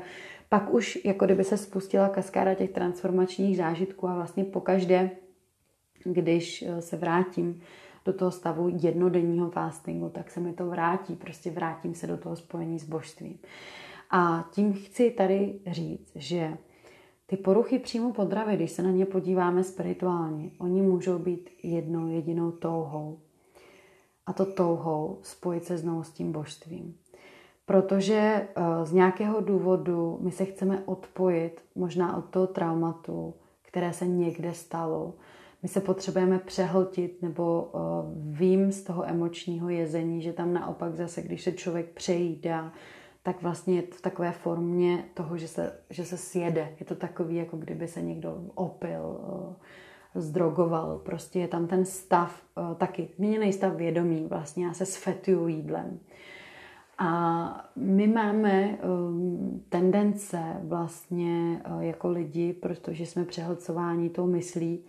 [0.50, 5.10] pak už jako kdyby se spustila kaskáda těch transformačních zážitků a vlastně pokaždé,
[6.04, 7.62] když eh, se vrátím
[8.06, 12.36] do toho stavu jednodenního fastingu, tak se mi to vrátí, prostě vrátím se do toho
[12.36, 13.40] spojení s božstvím.
[14.12, 16.58] A tím chci tady říct, že
[17.26, 22.52] ty poruchy příjmu potravy, když se na ně podíváme spirituálně, oni můžou být jednou jedinou
[22.52, 23.20] touhou.
[24.26, 26.98] A to touhou spojit se znovu s tím božstvím.
[27.66, 34.08] Protože eh, z nějakého důvodu my se chceme odpojit možná od toho traumatu, které se
[34.08, 35.14] někde stalo.
[35.64, 37.80] My se potřebujeme přehltit nebo eh,
[38.16, 42.72] vím z toho emočního jezení, že tam naopak zase, když se člověk přejídá,
[43.26, 46.74] tak vlastně je to v takové formě toho, že se, že se sjede.
[46.80, 49.56] Je to takový, jako kdyby se někdo opil, eh,
[50.16, 51.00] zdrogoval.
[51.06, 54.26] Prostě je tam ten stav, eh, taky změněný stav vědomí.
[54.30, 56.00] Vlastně já se sfetuju jídlem.
[56.98, 64.80] A my máme um, tendence vlastně uh, jako lidi, protože jsme přehlcováni tou myslí,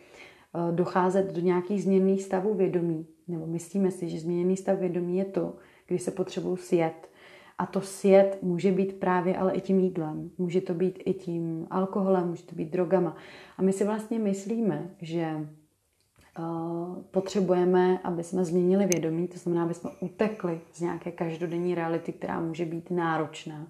[0.71, 3.07] docházet do nějakých změněných stavů vědomí.
[3.29, 5.55] Nebo myslíme si, že změněný stav vědomí je to,
[5.87, 7.09] když se potřebují sjet.
[7.59, 10.31] A to sjet může být právě ale i tím jídlem.
[10.39, 13.17] Může to být i tím alkoholem, může to být drogama.
[13.59, 15.49] A my si vlastně myslíme, že
[16.39, 22.13] uh, potřebujeme, aby jsme změnili vědomí, to znamená, aby jsme utekli z nějaké každodenní reality,
[22.13, 23.67] která může být náročná,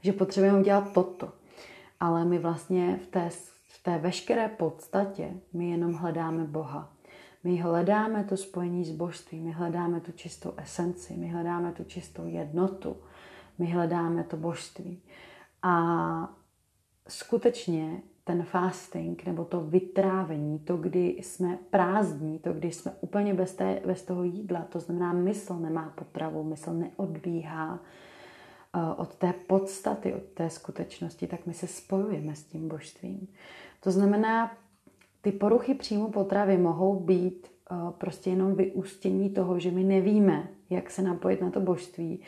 [0.00, 1.32] že potřebujeme udělat toto.
[2.00, 3.28] Ale my vlastně v té,
[3.68, 6.92] v té veškeré podstatě my jenom hledáme Boha.
[7.44, 12.26] My hledáme to spojení s božstvím, my hledáme tu čistou esenci, my hledáme tu čistou
[12.26, 12.96] jednotu,
[13.58, 15.02] my hledáme to božství.
[15.62, 16.34] A
[17.08, 23.54] skutečně ten fasting nebo to vytrávení, to, kdy jsme prázdní, to, kdy jsme úplně bez,
[23.54, 27.80] té, bez toho jídla, to znamená, mysl nemá potravu, mysl neodbíhá
[28.74, 33.28] eh, od té podstaty, od té skutečnosti, tak my se spojujeme s tím božstvím.
[33.80, 34.56] To znamená,
[35.20, 40.90] ty poruchy příjmu potravy mohou být eh, prostě jenom vyústění toho, že my nevíme, jak
[40.90, 42.22] se napojit na to božství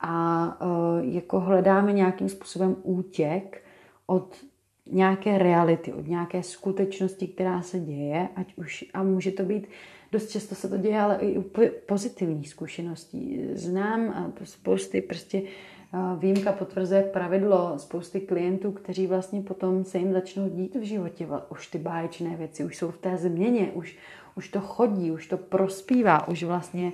[0.00, 0.66] a eh,
[1.06, 3.62] jako hledáme nějakým způsobem útěk
[4.06, 4.36] od
[4.92, 9.66] nějaké reality, od nějaké skutečnosti, která se děje, ať už, a může to být,
[10.12, 11.44] dost často se to děje, ale i u
[11.86, 13.40] pozitivních zkušeností.
[13.52, 15.42] Znám spousty prostě
[16.18, 21.26] výjimka potvrzuje pravidlo spousty klientů, kteří vlastně potom se jim začnou dít v životě.
[21.48, 23.96] Už ty báječné věci, už jsou v té změně, už,
[24.34, 26.92] už to chodí, už to prospívá, už vlastně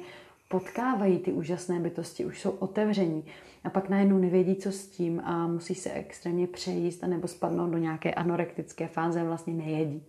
[0.54, 3.24] potkávají ty úžasné bytosti, už jsou otevření
[3.64, 7.78] a pak najednou nevědí, co s tím a musí se extrémně přejíst nebo spadnout do
[7.78, 10.02] nějaké anorektické fáze vlastně nejedí.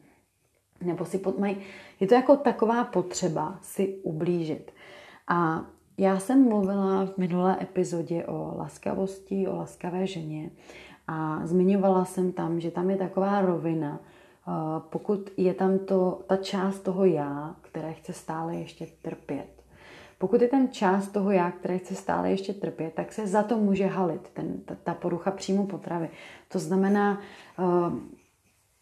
[0.81, 1.57] Nebo si pod, mají,
[1.99, 4.71] je to jako taková potřeba si ublížit.
[5.27, 5.65] A
[5.97, 10.51] já jsem mluvila v minulé epizodě o laskavosti, o laskavé ženě
[11.07, 14.51] a zmiňovala jsem tam, že tam je taková rovina, eh,
[14.89, 19.54] pokud je tam to, ta část toho já, které chce stále ještě trpět.
[20.17, 23.57] Pokud je ten část toho já, které chce stále ještě trpět, tak se za to
[23.57, 26.09] může halit ten, ta, ta porucha příjmu potravy.
[26.47, 27.21] To znamená,
[27.59, 27.99] uh,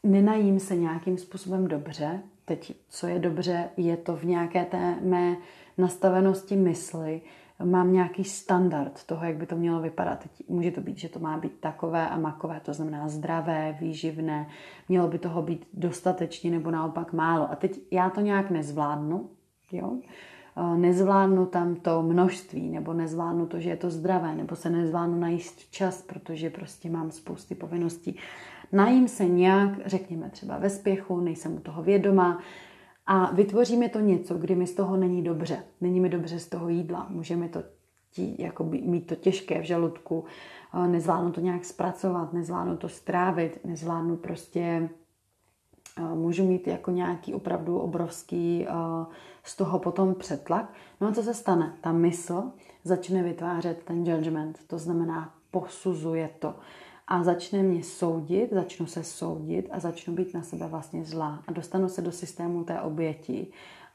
[0.04, 2.20] nenajím se nějakým způsobem dobře.
[2.46, 5.38] Teď, co je dobře, je to v nějaké té mé
[5.78, 7.22] nastavenosti mysli,
[7.64, 10.20] mám nějaký standard toho, jak by to mělo vypadat.
[10.20, 14.50] Teď může to být, že to má být takové a makové, to znamená zdravé, výživné,
[14.90, 17.52] mělo by toho být dostatečně nebo naopak málo.
[17.52, 19.30] A teď já to nějak nezvládnu,
[19.72, 19.98] jo?
[20.76, 25.72] Nezvládnu tam to množství, nebo nezvládnu to, že je to zdravé, nebo se nezvládnu najíst
[25.72, 28.18] čas, protože prostě mám spousty povinností.
[28.72, 32.40] Najím se nějak, řekněme třeba ve spěchu, nejsem u toho vědomá,
[33.06, 35.58] a vytvoříme to něco, kdy mi z toho není dobře.
[35.82, 37.08] Není mi dobře z toho jídla.
[37.10, 37.64] Můžeme to
[38.16, 40.26] tí, jako mít to těžké v žaludku,
[40.88, 44.90] nezvládnu to nějak zpracovat, nezvládnu to strávit, nezvládnu prostě,
[46.14, 48.68] můžu mít jako nějaký opravdu obrovský
[49.44, 50.74] z toho potom přetlak.
[51.02, 51.74] No a co se stane?
[51.82, 52.44] Ta mysl
[52.84, 56.56] začne vytvářet ten judgment, to znamená posuzuje to
[57.08, 61.52] a začne mě soudit, začnu se soudit a začnu být na sebe vlastně zlá a
[61.52, 63.48] dostanu se do systému té oběti.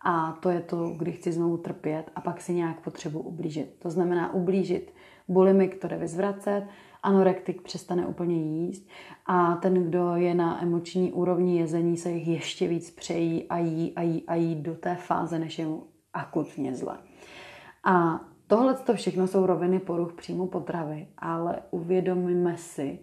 [0.05, 3.77] A to je to, kdy chci znovu trpět a pak si nějak potřebu ublížit.
[3.79, 4.95] To znamená ublížit
[5.81, 6.65] to jde vyzvracet,
[7.03, 8.89] anorektik přestane úplně jíst
[9.27, 13.95] a ten, kdo je na emoční úrovni jezení, se jich ještě víc přejí a jí
[13.95, 16.99] a jí a jí do té fáze, než je mu akutně zle.
[17.85, 22.99] A Tohle to všechno jsou roviny poruch příjmu potravy, ale uvědomíme si,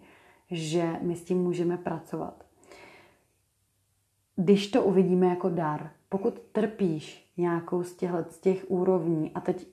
[0.50, 2.44] že my s tím můžeme pracovat.
[4.36, 7.96] Když to uvidíme jako dar, pokud trpíš nějakou z,
[8.30, 9.66] z těch úrovní a teď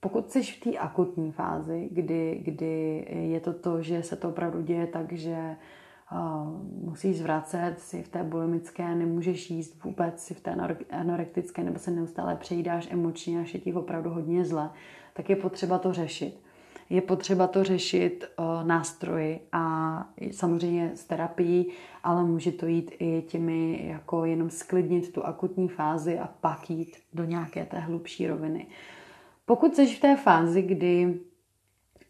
[0.00, 4.62] pokud jsi v té akutní fázi, kdy, kdy je to to, že se to opravdu
[4.62, 5.56] děje tak, že
[6.82, 10.56] musíš zvracet, si v té bulimické, nemůžeš jíst vůbec, si v té
[10.90, 14.70] anorektické, nebo se neustále přejídáš emočně, až je ti opravdu hodně zle,
[15.12, 16.40] tak je potřeba to řešit.
[16.90, 23.22] Je potřeba to řešit uh, nástroji a samozřejmě s terapií, ale může to jít i
[23.22, 28.66] těmi, jako jenom sklidnit tu akutní fázi a pak jít do nějaké té hlubší roviny.
[29.48, 31.20] Pokud jsi v té fázi, kdy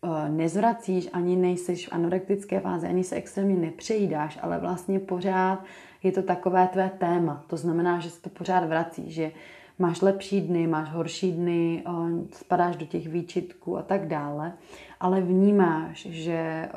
[0.02, 5.64] uh, nezvracíš, ani nejseš v anorektické fázi, ani se extrémně nepřejídáš, ale vlastně pořád
[6.02, 7.44] je to takové tvé téma.
[7.46, 9.32] To znamená, že se to pořád vrací, že
[9.78, 11.84] máš lepší dny, máš horší dny,
[12.32, 14.52] spadáš do těch výčitků a tak dále,
[15.00, 16.68] ale vnímáš, že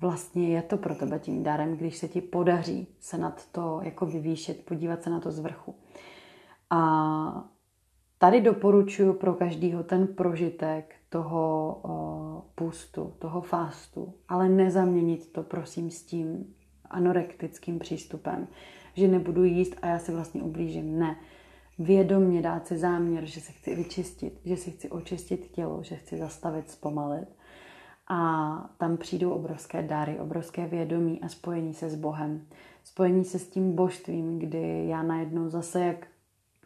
[0.00, 4.06] vlastně je to pro tebe tím darem, když se ti podaří se nad to jako
[4.06, 5.74] vyvýšet, podívat se na to z vrchu.
[6.70, 7.53] A
[8.24, 11.80] tady doporučuji pro každého ten prožitek toho
[12.54, 16.54] pustu, toho fastu, ale nezaměnit to prosím s tím
[16.90, 18.48] anorektickým přístupem,
[18.94, 20.98] že nebudu jíst a já si vlastně ublížím.
[20.98, 21.16] Ne.
[21.78, 26.16] Vědomně dát si záměr, že se chci vyčistit, že si chci očistit tělo, že chci
[26.16, 27.28] zastavit, zpomalit.
[28.08, 32.46] A tam přijdou obrovské dary, obrovské vědomí a spojení se s Bohem.
[32.84, 36.13] Spojení se s tím božstvím, kdy já najednou zase, jak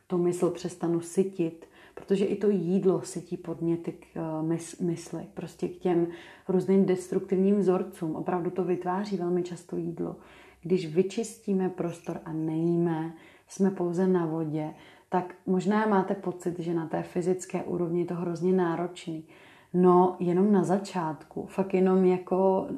[0.09, 5.79] tu mysl přestanu sytit, protože i to jídlo sytí podněty k eh, mysli, prostě k
[5.79, 6.07] těm
[6.49, 8.17] různým destruktivním vzorcům.
[8.17, 10.17] Opravdu to vytváří velmi často jídlo.
[10.63, 13.15] Když vyčistíme prostor a nejíme,
[13.49, 14.75] jsme pouze na vodě,
[15.09, 19.25] tak možná máte pocit, že na té fyzické úrovni je to hrozně náročný.
[19.75, 22.69] No, jenom na začátku, fakt jenom jako...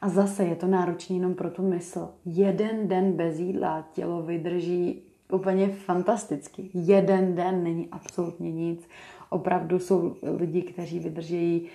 [0.00, 2.08] A zase je to náročný jenom pro tu mysl.
[2.24, 5.02] Jeden den bez jídla tělo vydrží
[5.32, 6.70] úplně fantasticky.
[6.74, 8.88] Jeden den není absolutně nic.
[9.30, 11.68] Opravdu jsou lidi, kteří vydržejí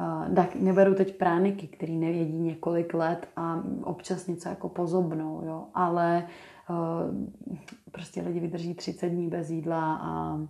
[0.00, 5.64] uh, tak neberu teď prániky, který nejedí několik let a občas něco jako pozobnou, jo,
[5.74, 6.26] ale
[6.70, 6.76] uh,
[7.92, 10.40] prostě lidi vydrží 30 dní bez jídla a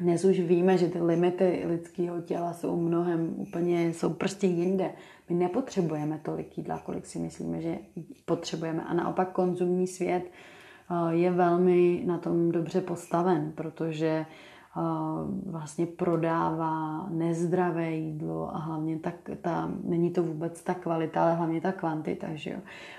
[0.00, 4.90] dnes už víme, že ty limity lidského těla jsou mnohem úplně, jsou prostě jinde.
[5.28, 7.78] My nepotřebujeme tolik jídla, kolik si myslíme, že
[8.24, 8.84] potřebujeme.
[8.84, 10.30] A naopak konzumní svět
[11.10, 14.26] je velmi na tom dobře postaven, protože
[15.46, 21.60] vlastně prodává nezdravé jídlo a hlavně tak ta, není to vůbec ta kvalita, ale hlavně
[21.60, 22.26] ta kvantita.
[22.34, 22.58] Že jo?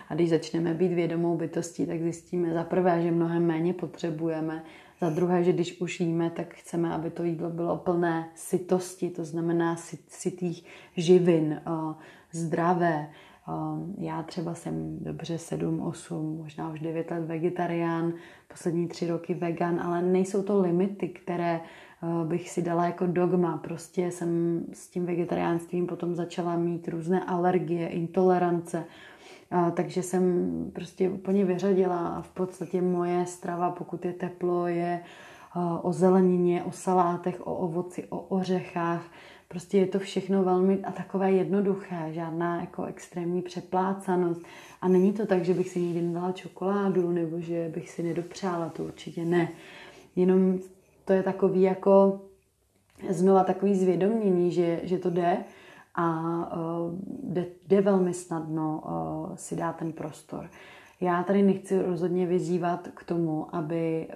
[0.10, 4.64] A když začneme být vědomou bytostí, tak zjistíme za prvé, že mnohem méně potřebujeme,
[5.02, 9.26] za druhé, že když už jíme, tak chceme, aby to jídlo bylo plné sytosti, to
[9.26, 9.76] znamená
[10.08, 10.66] sytých
[10.98, 11.62] živin,
[12.32, 13.10] zdravé,
[13.98, 18.14] já třeba jsem dobře 7, 8, možná už 9 let vegetarián,
[18.48, 23.58] poslední tři roky vegan, ale nejsou to limity, které eh, bych si dala jako dogma.
[23.58, 28.86] Prostě jsem s tím vegetariánstvím potom začala mít různé alergie, intolerance,
[29.74, 35.60] takže jsem prostě úplně vyřadila a v podstatě moje strava, pokud je teplo, je eh,
[35.82, 39.04] o zelenině, o salátech, o ovoci, o ořechách,
[39.52, 44.42] Prostě je to všechno velmi a takové jednoduché, žádná jako extrémní přeplácanost.
[44.82, 48.70] A není to tak, že bych si nikdy nedala čokoládu nebo že bych si nedopřála,
[48.70, 49.50] to určitě ne.
[50.16, 50.60] Jenom
[51.06, 52.22] to je takový jako
[53.10, 55.38] znova takový zvědomění, že, že to jde
[55.96, 56.20] a
[56.58, 60.50] uh, jde, jde velmi snadno uh, si dát ten prostor.
[61.02, 64.08] Já tady nechci rozhodně vyzývat k tomu, aby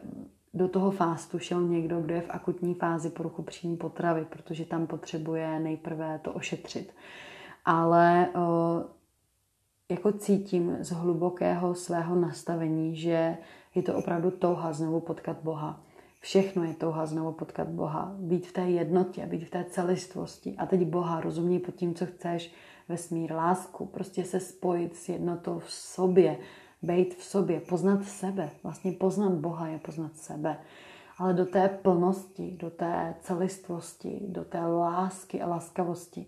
[0.56, 4.88] do toho fástu šel někdo, kdo je v akutní fázi poruchu příjmu potravy, protože tam
[4.88, 6.94] potřebuje nejprve to ošetřit.
[7.66, 8.28] Ale
[9.92, 13.38] jako cítím z hlubokého svého nastavení, že
[13.76, 15.82] je to opravdu touha znovu potkat Boha.
[16.20, 18.16] Všechno je touha znovu potkat Boha.
[18.20, 20.56] Být v té jednotě, být v té celistvosti.
[20.58, 22.54] A teď Boha rozumí pod tím, co chceš,
[22.90, 23.86] vesmír, lásku.
[23.86, 26.38] Prostě se spojit s jednotou v sobě,
[26.86, 28.50] být v sobě, poznat sebe.
[28.64, 30.58] Vlastně poznat Boha je poznat sebe.
[31.18, 36.26] Ale do té plnosti, do té celistvosti, do té lásky a laskavosti.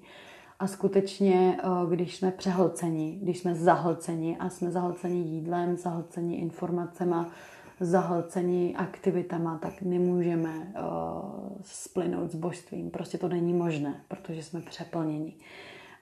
[0.60, 7.16] A skutečně, eh, když jsme přehlceni, když jsme zahlceni a jsme zahlceni jídlem, zahlceni informacemi,
[7.80, 12.90] zahlceni aktivitama, tak nemůžeme uh, splynout s božstvím.
[12.90, 15.34] Prostě to není možné, protože jsme přeplněni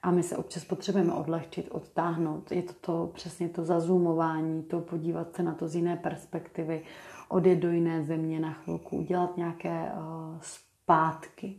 [0.06, 2.52] a my se občas potřebujeme odlehčit, odtáhnout.
[2.52, 6.82] Je to, to přesně to zazumování, to podívat se na to z jiné perspektivy,
[7.28, 11.58] odjet do jiné země na chvilku, udělat nějaké uh, zpátky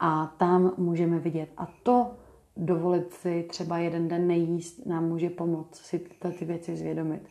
[0.00, 1.48] a tam můžeme vidět.
[1.56, 2.14] A to
[2.56, 5.98] dovolit si třeba jeden den nejíst nám může pomoct si
[6.38, 7.22] ty věci zvědomit.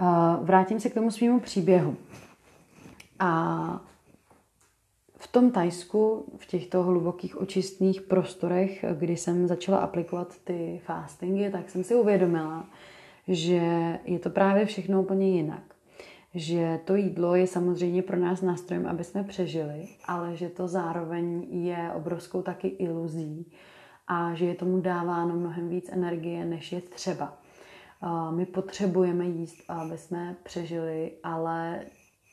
[0.00, 1.96] Uh, vrátím se k tomu svýmu příběhu.
[3.18, 3.80] A
[5.20, 11.70] v tom Tajsku, v těchto hlubokých očistných prostorech, kdy jsem začala aplikovat ty fastingy, tak
[11.70, 12.64] jsem si uvědomila,
[13.28, 13.62] že
[14.04, 15.62] je to právě všechno úplně jinak.
[16.34, 21.46] Že to jídlo je samozřejmě pro nás nástrojem, aby jsme přežili, ale že to zároveň
[21.50, 23.52] je obrovskou taky iluzí
[24.08, 27.38] a že je tomu dáváno mnohem víc energie, než je třeba.
[28.30, 31.80] My potřebujeme jíst, aby jsme přežili, ale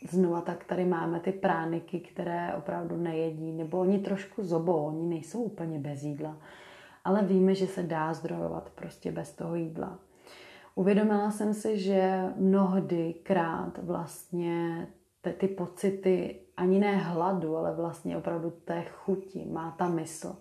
[0.09, 5.39] znova tak tady máme ty prániky, které opravdu nejedí, nebo oni trošku zobou, oni nejsou
[5.39, 6.37] úplně bez jídla,
[7.03, 9.99] ale víme, že se dá zdrojovat prostě bez toho jídla.
[10.75, 14.87] Uvědomila jsem si, že mnohdy krát vlastně
[15.21, 20.35] ty, ty pocity ani ne hladu, ale vlastně opravdu té chuti má ta mysl.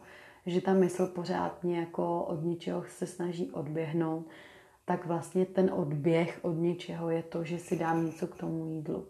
[0.47, 4.27] Že ta mysl pořádně jako od něčeho se snaží odběhnout,
[4.85, 9.07] tak vlastně ten odběh od něčeho je to, že si dám něco k tomu jídlu.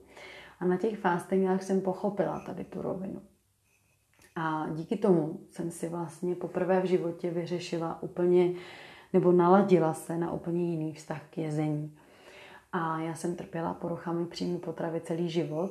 [0.61, 3.23] A na těch fastingách jsem pochopila tady tu rovinu.
[4.37, 8.55] A díky tomu jsem si vlastně poprvé v životě vyřešila úplně,
[9.13, 11.97] nebo naladila se na úplně jiný vztah k jezení.
[12.73, 15.71] A já jsem trpěla poruchami příjmu potravy celý život.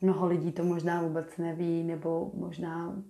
[0.00, 3.02] Mnoho lidí to možná vůbec neví, nebo možná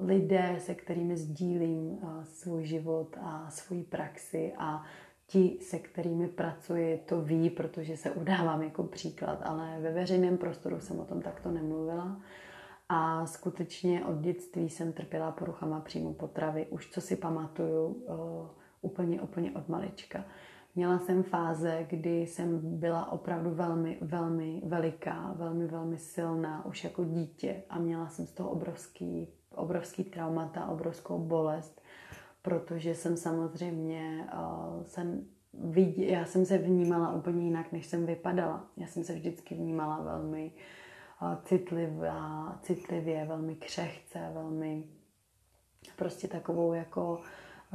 [0.00, 4.82] lidé, se kterými sdílím svůj život a svůj praxi a
[5.32, 10.80] ti, se kterými pracuji, to ví, protože se udávám jako příklad, ale ve veřejném prostoru
[10.80, 12.20] jsem o tom takto nemluvila.
[12.88, 16.66] A skutečně od dětství jsem trpěla poruchama příjmu potravy.
[16.70, 18.16] Už co si pamatuju, uh,
[18.80, 20.24] úplně, úplně od malička.
[20.74, 27.04] Měla jsem fáze, kdy jsem byla opravdu velmi, velmi veliká, velmi, velmi silná už jako
[27.04, 31.81] dítě a měla jsem z toho obrovský, obrovský traumata, obrovskou bolest,
[32.42, 38.66] protože jsem samozřejmě, uh, jsem vidě, já jsem se vnímala úplně jinak, než jsem vypadala.
[38.76, 40.52] Já jsem se vždycky vnímala velmi
[41.22, 44.84] uh, citlivá, citlivě, velmi křehce, velmi
[45.96, 47.20] prostě takovou jako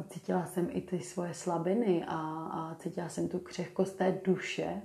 [0.10, 2.18] cítila jsem i ty svoje slabiny a,
[2.52, 4.82] a cítila jsem tu křehkost té duše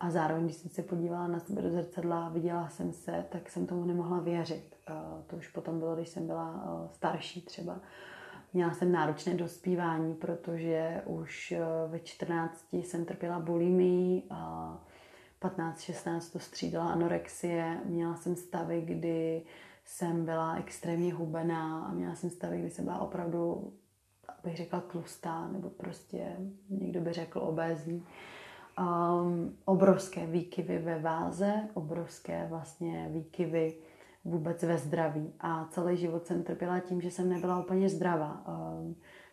[0.00, 3.50] a zároveň, když jsem se podívala na sebe do zrcadla a viděla jsem se, tak
[3.50, 4.76] jsem tomu nemohla věřit.
[5.26, 7.80] To už potom bylo, když jsem byla starší třeba.
[8.52, 11.54] Měla jsem náročné dospívání, protože už
[11.88, 14.22] ve 14 jsem trpěla bulimii,
[15.42, 19.42] 15-16 to střídala anorexie, měla jsem stavy, kdy
[19.84, 23.72] jsem byla extrémně hubená a měla jsem stavy, kdy jsem byla opravdu
[24.44, 26.36] bych řekla tlustá, nebo prostě
[26.68, 28.06] někdo by řekl obézní.
[28.80, 33.74] Um, obrovské výkyvy ve váze, obrovské vlastně výkyvy
[34.24, 35.32] vůbec ve zdraví.
[35.40, 38.44] A celý život jsem trpěla tím, že jsem nebyla úplně zdravá.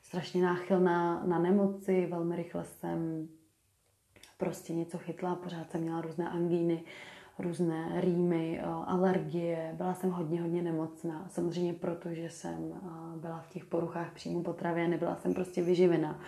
[0.04, 3.28] Strašně náchylná na nemoci, velmi rychle jsem
[4.38, 6.84] prostě něco chytla, pořád jsem měla různé angíny,
[7.40, 9.74] různé rýmy, alergie.
[9.78, 11.26] Byla jsem hodně, hodně nemocná.
[11.30, 12.74] Samozřejmě proto, že jsem
[13.16, 16.20] byla v těch poruchách příjmu potravy a nebyla jsem prostě vyživena.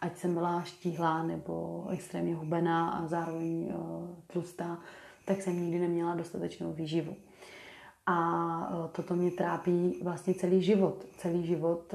[0.00, 3.72] Ať jsem byla štíhlá nebo extrémně hubená a zároveň
[4.26, 4.78] tlustá,
[5.24, 7.16] tak jsem nikdy neměla dostatečnou výživu.
[8.06, 11.04] A toto mě trápí vlastně celý život.
[11.18, 11.94] Celý život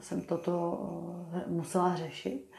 [0.00, 0.80] jsem toto
[1.46, 2.50] musela řešit.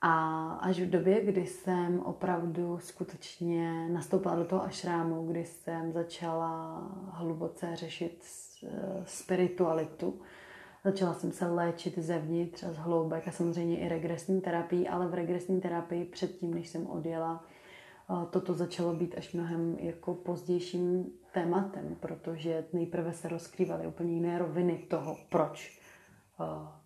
[0.00, 6.82] A až v době, kdy jsem opravdu skutečně nastoupila do toho ašrámu, kdy jsem začala
[7.10, 8.24] hluboce řešit
[9.04, 10.20] spiritualitu,
[10.84, 15.14] začala jsem se léčit zevnitř a z hloubek a samozřejmě i regresní terapii, ale v
[15.14, 17.44] regresní terapii předtím, než jsem odjela,
[18.30, 24.78] toto začalo být až mnohem jako pozdějším tématem, protože nejprve se rozkrývaly úplně jiné roviny
[24.78, 25.80] toho, proč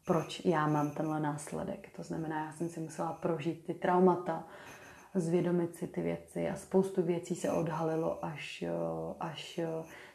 [0.07, 1.91] proč já mám tenhle následek.
[1.97, 4.45] To znamená, já jsem si musela prožít ty traumata,
[5.15, 8.65] zvědomit si ty věci a spoustu věcí se odhalilo, až,
[9.21, 9.61] až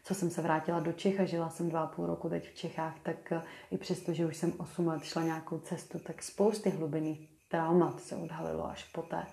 [0.03, 2.55] co jsem se vrátila do Čech a žila jsem dva a půl roku teď v
[2.55, 3.33] Čechách, tak
[3.71, 8.15] i přesto, že už jsem osm let šla nějakou cestu, tak spousty hlubinných traumat se
[8.15, 9.25] odhalilo až poté.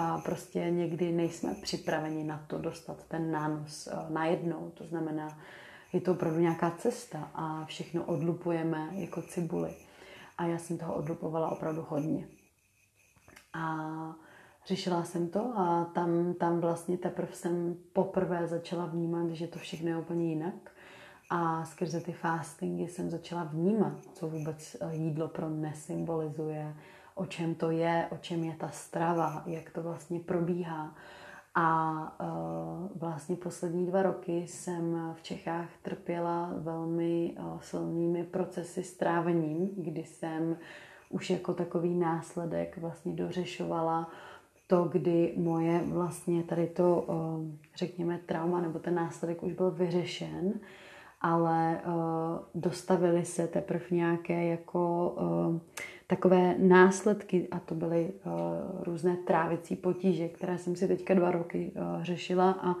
[0.00, 4.70] A prostě někdy nejsme připraveni na to dostat ten nános eh, najednou.
[4.74, 5.38] To znamená,
[5.92, 9.74] je to opravdu nějaká cesta a všechno odlupujeme jako cibuli.
[10.38, 12.28] A já jsem toho odlupovala opravdu hodně.
[13.52, 13.86] A
[14.66, 19.88] řešila jsem to a tam, tam vlastně teprve jsem poprvé začala vnímat, že to všechno
[19.88, 20.70] je úplně jinak.
[21.30, 26.74] A skrze ty fastingy jsem začala vnímat, co vůbec jídlo pro mě symbolizuje,
[27.18, 30.94] o čem to je, o čem je ta strava, jak to vlastně probíhá.
[31.54, 39.70] A uh, vlastně poslední dva roky jsem v Čechách trpěla velmi uh, silnými procesy strávením,
[39.76, 40.56] kdy jsem
[41.10, 44.10] už jako takový následek vlastně dořešovala
[44.66, 47.14] to, kdy moje vlastně tady to, uh,
[47.76, 50.60] řekněme, trauma nebo ten následek už byl vyřešen,
[51.20, 51.92] ale uh,
[52.54, 55.58] dostavily se teprve nějaké jako uh,
[56.06, 58.32] takové následky, a to byly uh,
[58.84, 62.74] různé trávicí potíže, které jsem si teďka dva roky uh, řešila a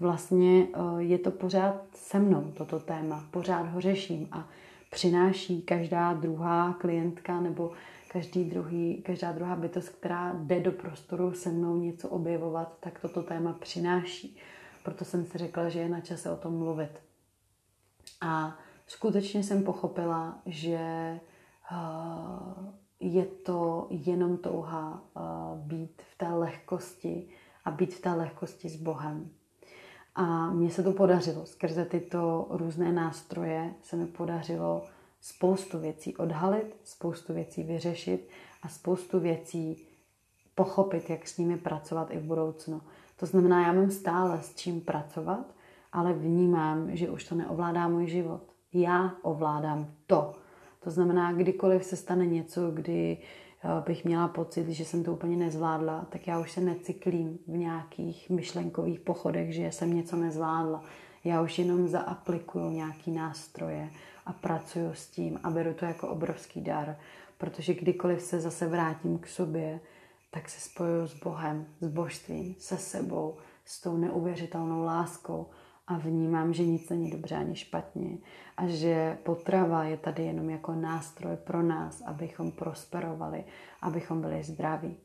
[0.00, 3.24] vlastně uh, je to pořád se mnou, toto téma.
[3.30, 4.48] Pořád ho řeším a
[4.90, 7.70] přináší každá druhá klientka nebo
[8.12, 13.22] každý druhý, každá druhá bytost, která jde do prostoru se mnou něco objevovat, tak toto
[13.22, 14.36] téma přináší.
[14.84, 16.90] Proto jsem si řekla, že je na čase o tom mluvit.
[18.26, 21.20] A skutečně jsem pochopila, že
[23.00, 25.02] je to jenom touha
[25.56, 27.28] být v té lehkosti
[27.64, 29.30] a být v té lehkosti s Bohem.
[30.14, 31.46] A mně se to podařilo.
[31.46, 34.84] Skrze tyto různé nástroje se mi podařilo
[35.20, 38.28] spoustu věcí odhalit, spoustu věcí vyřešit
[38.62, 39.86] a spoustu věcí
[40.54, 42.82] pochopit, jak s nimi pracovat i v budoucnu.
[43.16, 45.53] To znamená, já mám stále s čím pracovat,
[45.94, 48.42] ale vnímám, že už to neovládá můj život.
[48.72, 50.32] Já ovládám to,
[50.80, 53.18] to znamená, kdykoliv se stane něco, kdy
[53.86, 58.30] bych měla pocit, že jsem to úplně nezvládla, tak já už se necyklím v nějakých
[58.30, 60.84] myšlenkových pochodech, že jsem něco nezvládla.
[61.24, 63.90] Já už jenom zaaplikuju nějaký nástroje
[64.26, 66.96] a pracuju s tím a beru to jako obrovský dar,
[67.38, 69.80] protože kdykoliv se zase vrátím k sobě,
[70.30, 75.46] tak se spojuju s Bohem, s božstvím, se sebou, s tou neuvěřitelnou láskou
[75.86, 78.18] a vnímám, že nic není dobře ani špatně
[78.56, 83.44] a že potrava je tady jenom jako nástroj pro nás, abychom prosperovali,
[83.82, 84.96] abychom byli zdraví.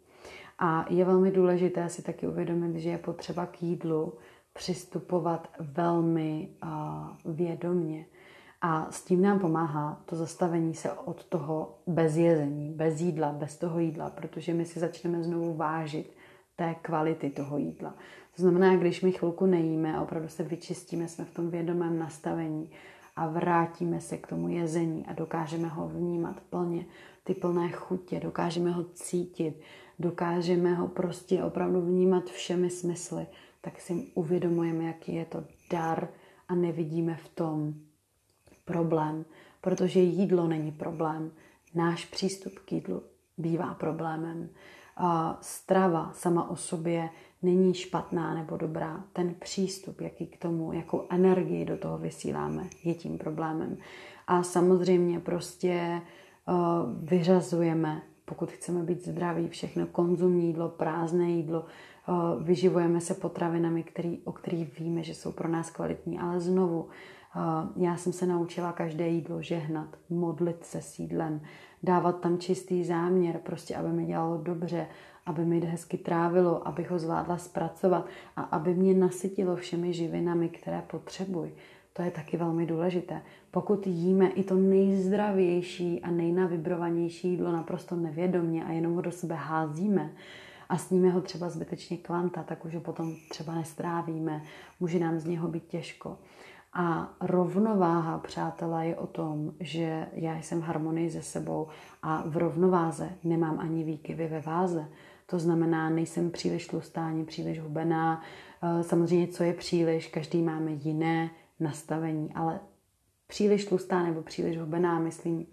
[0.59, 4.13] A je velmi důležité si taky uvědomit, že je potřeba k jídlu
[4.53, 8.05] přistupovat velmi uh, vědomně.
[8.61, 13.57] A s tím nám pomáhá to zastavení se od toho bez jezení, bez jídla, bez
[13.57, 16.15] toho jídla, protože my si začneme znovu vážit
[16.55, 17.93] té kvality toho jídla.
[18.39, 22.69] To znamená, když my chvilku nejíme a opravdu se vyčistíme, jsme v tom vědomém nastavení
[23.15, 26.85] a vrátíme se k tomu jezení a dokážeme ho vnímat plně,
[27.23, 29.61] ty plné chutě, dokážeme ho cítit,
[29.99, 33.27] dokážeme ho prostě opravdu vnímat všemi smysly,
[33.61, 36.07] tak si uvědomujeme, jaký je to dar
[36.47, 37.73] a nevidíme v tom
[38.65, 39.25] problém,
[39.61, 41.31] protože jídlo není problém.
[41.75, 43.03] Náš přístup k jídlu
[43.37, 44.49] bývá problémem.
[45.41, 47.09] Strava sama o sobě
[47.41, 49.03] není špatná nebo dobrá.
[49.13, 53.77] Ten přístup, jaký k tomu, jakou energii do toho vysíláme, je tím problémem.
[54.27, 56.01] A samozřejmě prostě
[57.01, 61.65] vyřazujeme, pokud chceme být zdraví, všechno konzumní jídlo, prázdné jídlo,
[62.41, 66.19] vyživujeme se potravinami, který, o kterých víme, že jsou pro nás kvalitní.
[66.19, 66.87] Ale znovu,
[67.75, 71.41] já jsem se naučila každé jídlo žehnat, modlit se s jídlem,
[71.83, 74.87] dávat tam čistý záměr, prostě aby mi dělalo dobře,
[75.29, 78.05] aby mi hezky trávilo, abych ho zvládla zpracovat
[78.35, 81.55] a aby mě nasytilo všemi živinami, které potřebuji.
[81.93, 83.21] To je taky velmi důležité.
[83.51, 89.35] Pokud jíme i to nejzdravější a nejnavibrovanější jídlo naprosto nevědomně a jenom ho do sebe
[89.35, 90.11] házíme,
[90.69, 94.43] a sníme ho třeba zbytečně kvanta, tak už ho potom třeba nestrávíme,
[94.79, 96.17] může nám z něho být těžko.
[96.73, 101.67] A rovnováha, přátelé, je o tom, že já jsem v harmonii se sebou
[102.03, 104.87] a v rovnováze nemám ani výkyvy ve váze.
[105.29, 108.21] To znamená, nejsem příliš tlustá, ani příliš hubená.
[108.63, 112.59] Eh, samozřejmě, co je příliš, každý máme jiné nastavení, ale
[113.27, 115.45] příliš tlustá nebo příliš hubená, myslím,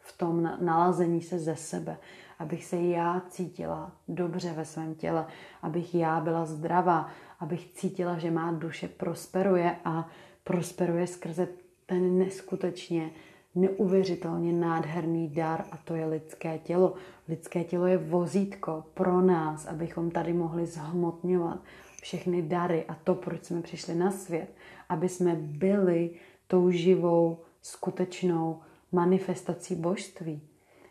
[0.00, 1.96] v tom nalazení se ze sebe,
[2.38, 5.26] abych se já cítila dobře ve svém těle,
[5.62, 7.08] abych já byla zdravá,
[7.40, 10.08] abych cítila, že má duše prosperuje a
[10.44, 11.48] prosperuje skrze
[11.86, 13.10] ten neskutečně
[13.54, 16.94] neuvěřitelně nádherný dar a to je lidské tělo.
[17.28, 21.58] Lidské tělo je vozítko pro nás, abychom tady mohli zhmotňovat
[22.02, 24.54] všechny dary a to, proč jsme přišli na svět,
[24.88, 26.10] aby jsme byli
[26.46, 28.60] tou živou, skutečnou
[28.92, 30.40] manifestací božství.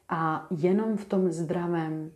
[0.10, 2.12] A jenom v tom zdravém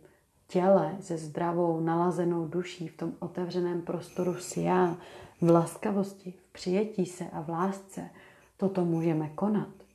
[0.48, 4.96] těle, se zdravou, nalazenou duší, v tom otevřeném prostoru s já,
[5.40, 8.10] v laskavosti, v přijetí se a v lásce,
[8.56, 9.85] toto můžeme konat.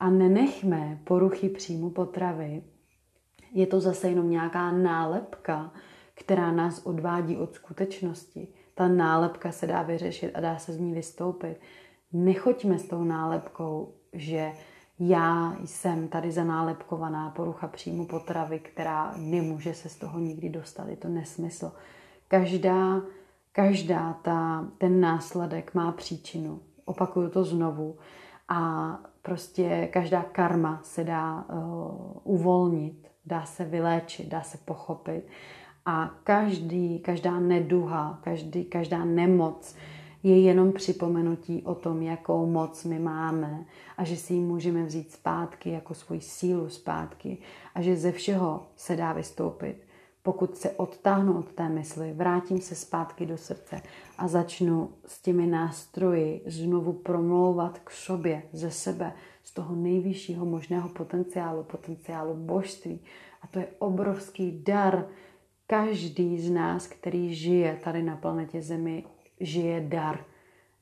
[0.00, 2.62] A nenechme poruchy příjmu potravy.
[3.52, 5.72] Je to zase jenom nějaká nálepka,
[6.14, 8.48] která nás odvádí od skutečnosti.
[8.74, 11.56] Ta nálepka se dá vyřešit a dá se z ní vystoupit.
[12.12, 14.52] Nechoďme s tou nálepkou, že
[14.98, 20.88] já jsem tady zanálepkovaná porucha příjmu potravy, která nemůže se z toho nikdy dostat.
[20.88, 21.72] Je to nesmysl.
[22.28, 23.02] Každá,
[23.52, 26.60] každá ta, ten následek má příčinu.
[26.84, 27.98] Opakuju to znovu.
[28.48, 35.22] A prostě každá karma se dá uh, uvolnit, dá se vyléčit, dá se pochopit.
[35.86, 39.76] A každý, každá neduha, každý, každá nemoc
[40.22, 43.66] je jenom připomenutí o tom, jakou moc my máme
[43.96, 47.38] a že si ji můžeme vzít zpátky jako svoji sílu zpátky
[47.74, 49.89] a že ze všeho se dá vystoupit.
[50.22, 53.82] Pokud se odtáhnu od té mysli, vrátím se zpátky do srdce
[54.18, 59.12] a začnu s těmi nástroji znovu promlouvat k sobě, ze sebe,
[59.42, 63.00] z toho nejvyššího možného potenciálu, potenciálu božství.
[63.42, 65.06] A to je obrovský dar.
[65.66, 69.04] Každý z nás, který žije tady na planetě Zemi,
[69.40, 70.24] žije dar.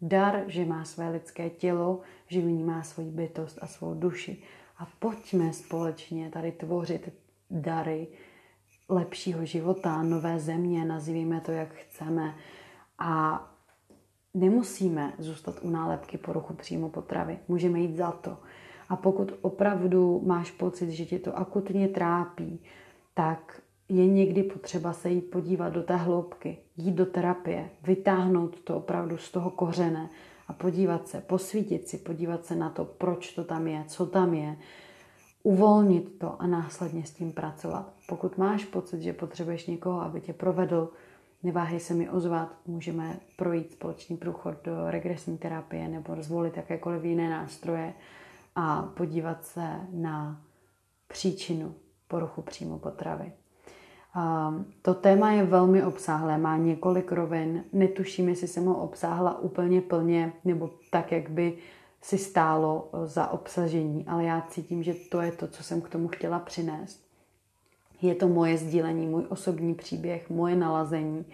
[0.03, 4.43] Dar, že má své lidské tělo, že v ní má svoji bytost a svou duši.
[4.79, 7.13] A pojďme společně tady tvořit
[7.51, 8.09] dary
[8.89, 12.35] lepšího života, nové země, nazývíme to, jak chceme.
[12.99, 13.45] A
[14.35, 17.39] nemusíme zůstat u nálepky poruchu přímo potravy.
[17.49, 18.37] Můžeme jít za to.
[18.89, 22.61] A pokud opravdu máš pocit, že tě to akutně trápí,
[23.15, 28.77] tak je někdy potřeba se jít podívat do té hloubky, jít do terapie, vytáhnout to
[28.77, 30.11] opravdu z toho kořene
[30.49, 34.35] a podívat se, posvítit si, podívat se na to, proč to tam je, co tam
[34.35, 34.57] je,
[35.49, 37.93] uvolnit to a následně s tím pracovat.
[38.09, 40.91] Pokud máš pocit, že potřebuješ někoho, aby tě provedl,
[41.43, 47.31] neváhej se mi ozvat, můžeme projít společný průchod do regresní terapie nebo zvolit jakékoliv jiné
[47.31, 47.95] nástroje
[48.57, 50.41] a podívat se na
[51.07, 51.75] příčinu
[52.09, 53.33] poruchu příjmu potravy.
[54.83, 57.65] To téma je velmi obsáhlé, má několik rovin.
[57.73, 61.59] Netuším, jestli jsem ho obsáhla úplně plně, nebo tak, jak by
[62.03, 66.09] si stálo za obsažení, ale já cítím, že to je to, co jsem k tomu
[66.09, 67.09] chtěla přinést.
[68.03, 71.25] Je to moje sdílení, můj osobní příběh, moje nalazení.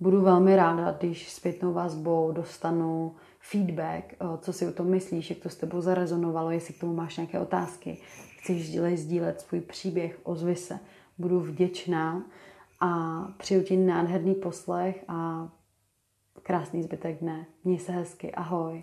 [0.00, 5.48] Budu velmi ráda, když zpětnou vazbou dostanu feedback, co si o tom myslíš, jak to
[5.48, 7.98] s tebou zarezonovalo, jestli k tomu máš nějaké otázky,
[8.38, 10.78] chceš sdílet, sdílet svůj příběh, ozvi se.
[11.18, 12.22] Budu vděčná
[12.80, 15.48] a přeju ti nádherný poslech a
[16.42, 17.46] krásný zbytek dne.
[17.64, 18.82] Měj se hezky, ahoj.